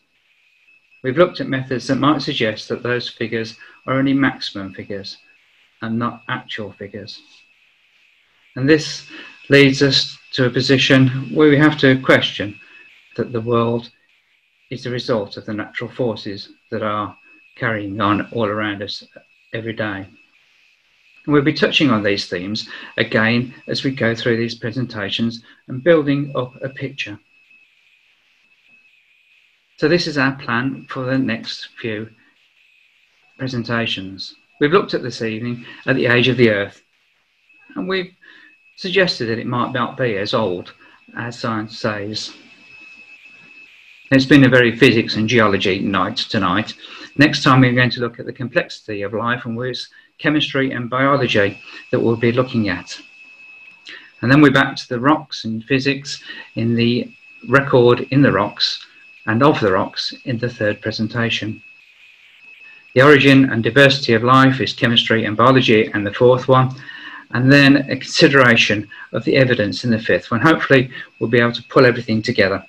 We've 1.03 1.17
looked 1.17 1.41
at 1.41 1.47
methods 1.47 1.87
that 1.87 1.95
might 1.95 2.21
suggest 2.21 2.69
that 2.69 2.83
those 2.83 3.09
figures 3.09 3.55
are 3.87 3.95
only 3.95 4.13
maximum 4.13 4.75
figures 4.75 5.17
and 5.81 5.97
not 5.97 6.21
actual 6.27 6.71
figures. 6.73 7.19
And 8.55 8.69
this 8.69 9.07
leads 9.49 9.81
us 9.81 10.19
to 10.33 10.45
a 10.45 10.51
position 10.51 11.33
where 11.33 11.49
we 11.49 11.57
have 11.57 11.79
to 11.79 11.99
question 11.99 12.59
that 13.15 13.31
the 13.31 13.41
world 13.41 13.89
is 14.69 14.83
the 14.83 14.91
result 14.91 15.35
of 15.35 15.47
the 15.47 15.53
natural 15.55 15.89
forces 15.89 16.49
that 16.69 16.83
are 16.83 17.17
carrying 17.55 17.99
on 17.99 18.29
all 18.33 18.45
around 18.45 18.83
us 18.83 19.03
every 19.51 19.73
day. 19.73 20.05
And 21.25 21.33
we'll 21.33 21.43
be 21.43 21.53
touching 21.53 21.89
on 21.89 22.03
these 22.03 22.27
themes 22.27 22.69
again 22.97 23.53
as 23.67 23.83
we 23.83 23.91
go 23.91 24.15
through 24.15 24.37
these 24.37 24.55
presentations 24.55 25.43
and 25.67 25.83
building 25.83 26.31
up 26.35 26.53
a 26.63 26.69
picture. 26.69 27.19
So 29.77 29.87
this 29.87 30.07
is 30.07 30.17
our 30.17 30.33
plan 30.33 30.85
for 30.89 31.05
the 31.05 31.17
next 31.17 31.69
few 31.79 32.09
presentations. 33.37 34.35
we've 34.59 34.73
looked 34.73 34.93
at 34.93 35.01
this 35.01 35.21
evening 35.21 35.65
at 35.85 35.95
the 35.95 36.07
age 36.07 36.27
of 36.27 36.35
the 36.35 36.49
Earth, 36.49 36.83
and 37.75 37.87
we've 37.87 38.13
suggested 38.75 39.27
that 39.27 39.39
it 39.39 39.47
might 39.47 39.71
not 39.71 39.95
be 39.95 40.17
as 40.17 40.33
old 40.33 40.73
as 41.15 41.39
science 41.39 41.77
says. 41.77 42.33
It's 44.11 44.25
been 44.25 44.43
a 44.43 44.49
very 44.49 44.75
physics 44.75 45.15
and 45.15 45.29
geology 45.29 45.79
night 45.79 46.17
tonight. 46.17 46.73
Next 47.17 47.43
time 47.43 47.61
we're 47.61 47.73
going 47.73 47.91
to 47.91 48.01
look 48.01 48.19
at 48.19 48.25
the 48.25 48.33
complexity 48.33 49.01
of 49.03 49.13
life 49.13 49.45
and 49.45 49.55
where 49.55 49.69
it's 49.69 49.89
chemistry 50.19 50.71
and 50.71 50.89
biology 50.89 51.57
that 51.91 51.99
we'll 51.99 52.15
be 52.15 52.31
looking 52.31 52.69
at. 52.69 53.01
And 54.21 54.31
then 54.31 54.41
we're 54.41 54.51
back 54.51 54.75
to 54.75 54.89
the 54.89 54.99
rocks 54.99 55.45
and 55.45 55.63
physics 55.63 56.21
in 56.55 56.75
the 56.75 57.11
record 57.47 58.01
in 58.11 58.21
the 58.21 58.31
rocks 58.31 58.85
and 59.25 59.41
of 59.41 59.59
the 59.59 59.71
rocks 59.71 60.13
in 60.25 60.37
the 60.37 60.49
third 60.49 60.81
presentation. 60.81 61.63
The 62.95 63.01
origin 63.01 63.49
and 63.51 63.63
diversity 63.63 64.13
of 64.13 64.23
life 64.23 64.59
is 64.59 64.73
chemistry 64.73 65.25
and 65.25 65.37
biology 65.37 65.85
and 65.93 66.05
the 66.05 66.13
fourth 66.13 66.47
one. 66.47 66.75
And 67.31 67.51
then 67.51 67.77
a 67.77 67.95
consideration 67.95 68.89
of 69.13 69.23
the 69.23 69.35
evidence 69.35 69.83
in 69.83 69.91
the 69.91 69.99
fifth 69.99 70.31
one. 70.31 70.41
Hopefully 70.41 70.89
we'll 71.19 71.29
be 71.29 71.39
able 71.39 71.53
to 71.53 71.63
pull 71.69 71.85
everything 71.85 72.21
together 72.21 72.65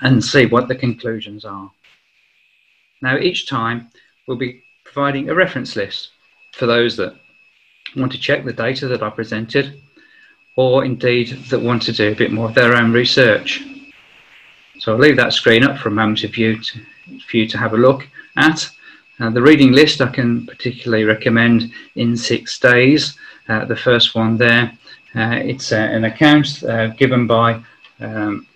and 0.00 0.24
see 0.24 0.46
what 0.46 0.66
the 0.66 0.74
conclusions 0.74 1.44
are. 1.44 1.70
Now, 3.02 3.18
each 3.18 3.46
time 3.46 3.90
we'll 4.26 4.38
be 4.38 4.64
providing 4.84 5.28
a 5.28 5.34
reference 5.34 5.76
list 5.76 6.10
for 6.56 6.66
those 6.66 6.96
that 6.96 7.14
want 7.96 8.12
to 8.12 8.18
check 8.18 8.44
the 8.44 8.52
data 8.52 8.88
that 8.88 9.02
I 9.02 9.10
presented 9.10 9.80
or 10.56 10.84
indeed 10.84 11.28
that 11.50 11.60
want 11.60 11.82
to 11.82 11.92
do 11.92 12.10
a 12.10 12.14
bit 12.14 12.32
more 12.32 12.48
of 12.48 12.54
their 12.54 12.74
own 12.74 12.92
research. 12.92 13.62
So 14.78 14.92
I'll 14.92 14.98
leave 14.98 15.16
that 15.16 15.34
screen 15.34 15.64
up 15.64 15.78
for 15.78 15.90
a 15.90 15.92
moment 15.92 16.24
of 16.24 16.32
to, 16.32 16.62
for 17.28 17.36
you 17.36 17.46
to 17.46 17.58
have 17.58 17.74
a 17.74 17.76
look 17.76 18.08
at. 18.36 18.68
Uh, 19.20 19.30
the 19.30 19.40
reading 19.40 19.72
list 19.72 20.00
I 20.00 20.08
can 20.08 20.46
particularly 20.46 21.04
recommend 21.04 21.72
in 21.94 22.16
six 22.16 22.58
days. 22.58 23.18
Uh, 23.48 23.64
the 23.66 23.76
first 23.76 24.14
one 24.14 24.36
there, 24.36 24.72
uh, 25.14 25.40
it's 25.42 25.72
uh, 25.72 25.76
an 25.76 26.04
account 26.04 26.62
uh, 26.64 26.88
given 26.88 27.26
by 27.26 27.62
um, 28.00 28.46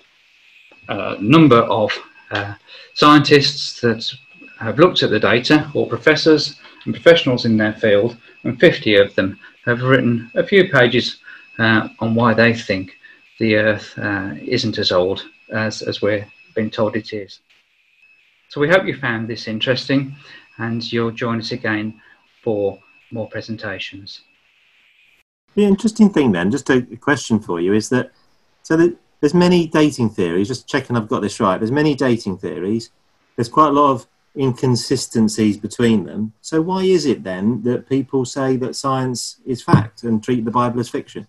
a 0.88 1.16
number 1.20 1.58
of 1.58 1.90
uh, 2.30 2.54
scientists 2.94 3.80
that 3.80 4.10
have 4.58 4.78
looked 4.78 5.02
at 5.02 5.10
the 5.10 5.20
data, 5.20 5.70
or 5.74 5.86
professors 5.86 6.60
and 6.84 6.94
professionals 6.94 7.44
in 7.44 7.56
their 7.56 7.72
field, 7.74 8.16
and 8.44 8.58
50 8.58 8.96
of 8.96 9.14
them 9.14 9.38
have 9.64 9.82
written 9.82 10.30
a 10.34 10.44
few 10.44 10.68
pages 10.70 11.18
uh, 11.58 11.88
on 11.98 12.14
why 12.14 12.34
they 12.34 12.54
think 12.54 12.96
the 13.38 13.56
Earth 13.56 13.98
uh, 13.98 14.34
isn't 14.42 14.78
as 14.78 14.92
old 14.92 15.24
as, 15.52 15.82
as 15.82 16.02
we're 16.02 16.26
being 16.54 16.70
told 16.70 16.96
it 16.96 17.12
is. 17.12 17.40
So 18.48 18.60
we 18.60 18.68
hope 18.68 18.86
you 18.86 18.96
found 18.96 19.28
this 19.28 19.46
interesting 19.46 20.14
and 20.58 20.92
you'll 20.92 21.10
join 21.10 21.38
us 21.38 21.52
again 21.52 22.00
for 22.42 22.78
more 23.10 23.28
presentations. 23.28 24.22
The 25.54 25.64
interesting 25.64 26.10
thing 26.10 26.32
then, 26.32 26.50
just 26.50 26.70
a 26.70 26.82
question 27.00 27.40
for 27.40 27.60
you, 27.60 27.72
is 27.72 27.88
that 27.88 28.12
so 28.62 28.76
that 28.76 28.96
there's 29.20 29.34
many 29.34 29.66
dating 29.66 30.10
theories. 30.10 30.48
Just 30.48 30.68
checking 30.68 30.96
I've 30.96 31.08
got 31.08 31.20
this 31.20 31.40
right. 31.40 31.58
There's 31.58 31.72
many 31.72 31.94
dating 31.94 32.38
theories. 32.38 32.90
There's 33.36 33.48
quite 33.48 33.68
a 33.68 33.72
lot 33.72 33.90
of 33.92 34.06
inconsistencies 34.36 35.56
between 35.56 36.04
them. 36.04 36.32
So 36.40 36.62
why 36.62 36.84
is 36.84 37.06
it 37.06 37.24
then 37.24 37.62
that 37.62 37.88
people 37.88 38.24
say 38.24 38.56
that 38.58 38.76
science 38.76 39.40
is 39.44 39.62
fact 39.62 40.04
and 40.04 40.22
treat 40.22 40.44
the 40.44 40.50
Bible 40.50 40.80
as 40.80 40.88
fiction? 40.88 41.26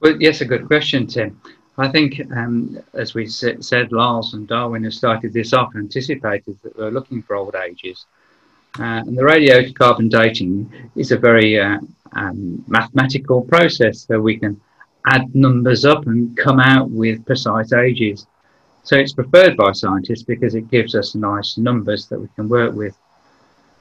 Well, 0.00 0.16
yes, 0.20 0.40
a 0.40 0.44
good 0.44 0.66
question, 0.66 1.06
Tim. 1.06 1.40
I 1.78 1.88
think, 1.88 2.20
um, 2.36 2.78
as 2.94 3.14
we 3.14 3.26
said, 3.26 3.92
Lars 3.92 4.34
and 4.34 4.46
Darwin 4.46 4.84
have 4.84 4.94
started 4.94 5.32
this 5.32 5.52
off, 5.52 5.74
and 5.74 5.84
anticipated 5.84 6.58
that 6.62 6.76
we're 6.76 6.90
looking 6.90 7.22
for 7.22 7.36
old 7.36 7.54
ages. 7.54 8.06
Uh, 8.78 9.02
and 9.06 9.16
the 9.16 9.22
radiocarbon 9.22 10.10
dating 10.10 10.90
is 10.96 11.10
a 11.12 11.18
very 11.18 11.58
uh, 11.58 11.78
um, 12.12 12.64
mathematical 12.66 13.42
process, 13.42 14.06
so 14.06 14.20
we 14.20 14.36
can 14.36 14.60
add 15.06 15.34
numbers 15.34 15.84
up 15.84 16.06
and 16.06 16.36
come 16.36 16.60
out 16.60 16.90
with 16.90 17.24
precise 17.24 17.72
ages. 17.72 18.26
So 18.82 18.96
it's 18.96 19.12
preferred 19.12 19.56
by 19.56 19.72
scientists 19.72 20.22
because 20.22 20.54
it 20.54 20.70
gives 20.70 20.94
us 20.94 21.14
nice 21.14 21.58
numbers 21.58 22.06
that 22.06 22.20
we 22.20 22.28
can 22.34 22.48
work 22.48 22.74
with. 22.74 22.96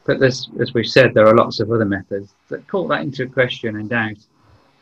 But 0.05 0.21
as 0.23 0.49
we've 0.73 0.87
said, 0.87 1.13
there 1.13 1.27
are 1.27 1.35
lots 1.35 1.59
of 1.59 1.71
other 1.71 1.85
methods 1.85 2.33
that 2.49 2.67
call 2.67 2.87
that 2.87 3.01
into 3.01 3.27
question 3.27 3.75
and 3.75 3.89
doubt 3.89 4.17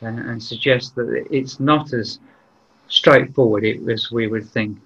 uh, 0.01 0.08
and 0.08 0.41
suggest 0.41 0.95
that 0.95 1.27
it's 1.30 1.60
not 1.60 1.93
as 1.93 2.19
straightforward 2.88 3.65
as 3.89 4.12
we 4.12 4.27
would 4.27 4.47
think. 4.47 4.80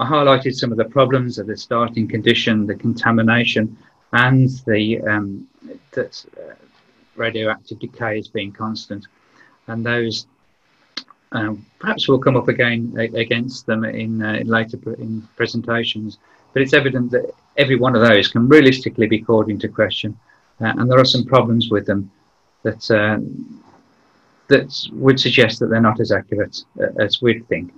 I 0.00 0.06
highlighted 0.06 0.54
some 0.54 0.72
of 0.72 0.78
the 0.78 0.86
problems 0.86 1.38
of 1.38 1.46
the 1.46 1.56
starting 1.56 2.08
condition, 2.08 2.66
the 2.66 2.74
contamination, 2.74 3.76
and 4.12 4.48
the 4.66 5.00
um, 5.02 5.46
that 5.92 6.24
uh, 6.36 6.54
radioactive 7.14 7.78
decay 7.78 8.18
is 8.18 8.28
being 8.28 8.52
constant, 8.52 9.06
and 9.68 9.86
those 9.86 10.26
um, 11.34 11.64
perhaps 11.78 12.08
we'll 12.08 12.18
come 12.18 12.36
up 12.36 12.48
again 12.48 12.94
against 12.96 13.66
them 13.66 13.84
in, 13.84 14.22
uh, 14.22 14.34
in 14.34 14.46
later 14.46 14.78
in 14.94 15.26
presentations, 15.36 16.18
but 16.52 16.62
it's 16.62 16.72
evident 16.72 17.10
that 17.10 17.34
every 17.56 17.76
one 17.76 17.94
of 17.94 18.02
those 18.02 18.28
can 18.28 18.48
realistically 18.48 19.06
be 19.06 19.20
called 19.20 19.50
into 19.50 19.68
question, 19.68 20.16
uh, 20.60 20.72
and 20.78 20.90
there 20.90 20.98
are 20.98 21.04
some 21.04 21.24
problems 21.24 21.70
with 21.70 21.86
them 21.86 22.10
that 22.62 22.90
uh, 22.90 23.18
that 24.48 24.88
would 24.92 25.18
suggest 25.18 25.58
that 25.58 25.66
they're 25.66 25.80
not 25.80 26.00
as 26.00 26.12
accurate 26.12 26.62
uh, 26.80 26.86
as 27.02 27.20
we'd 27.20 27.46
think. 27.48 27.72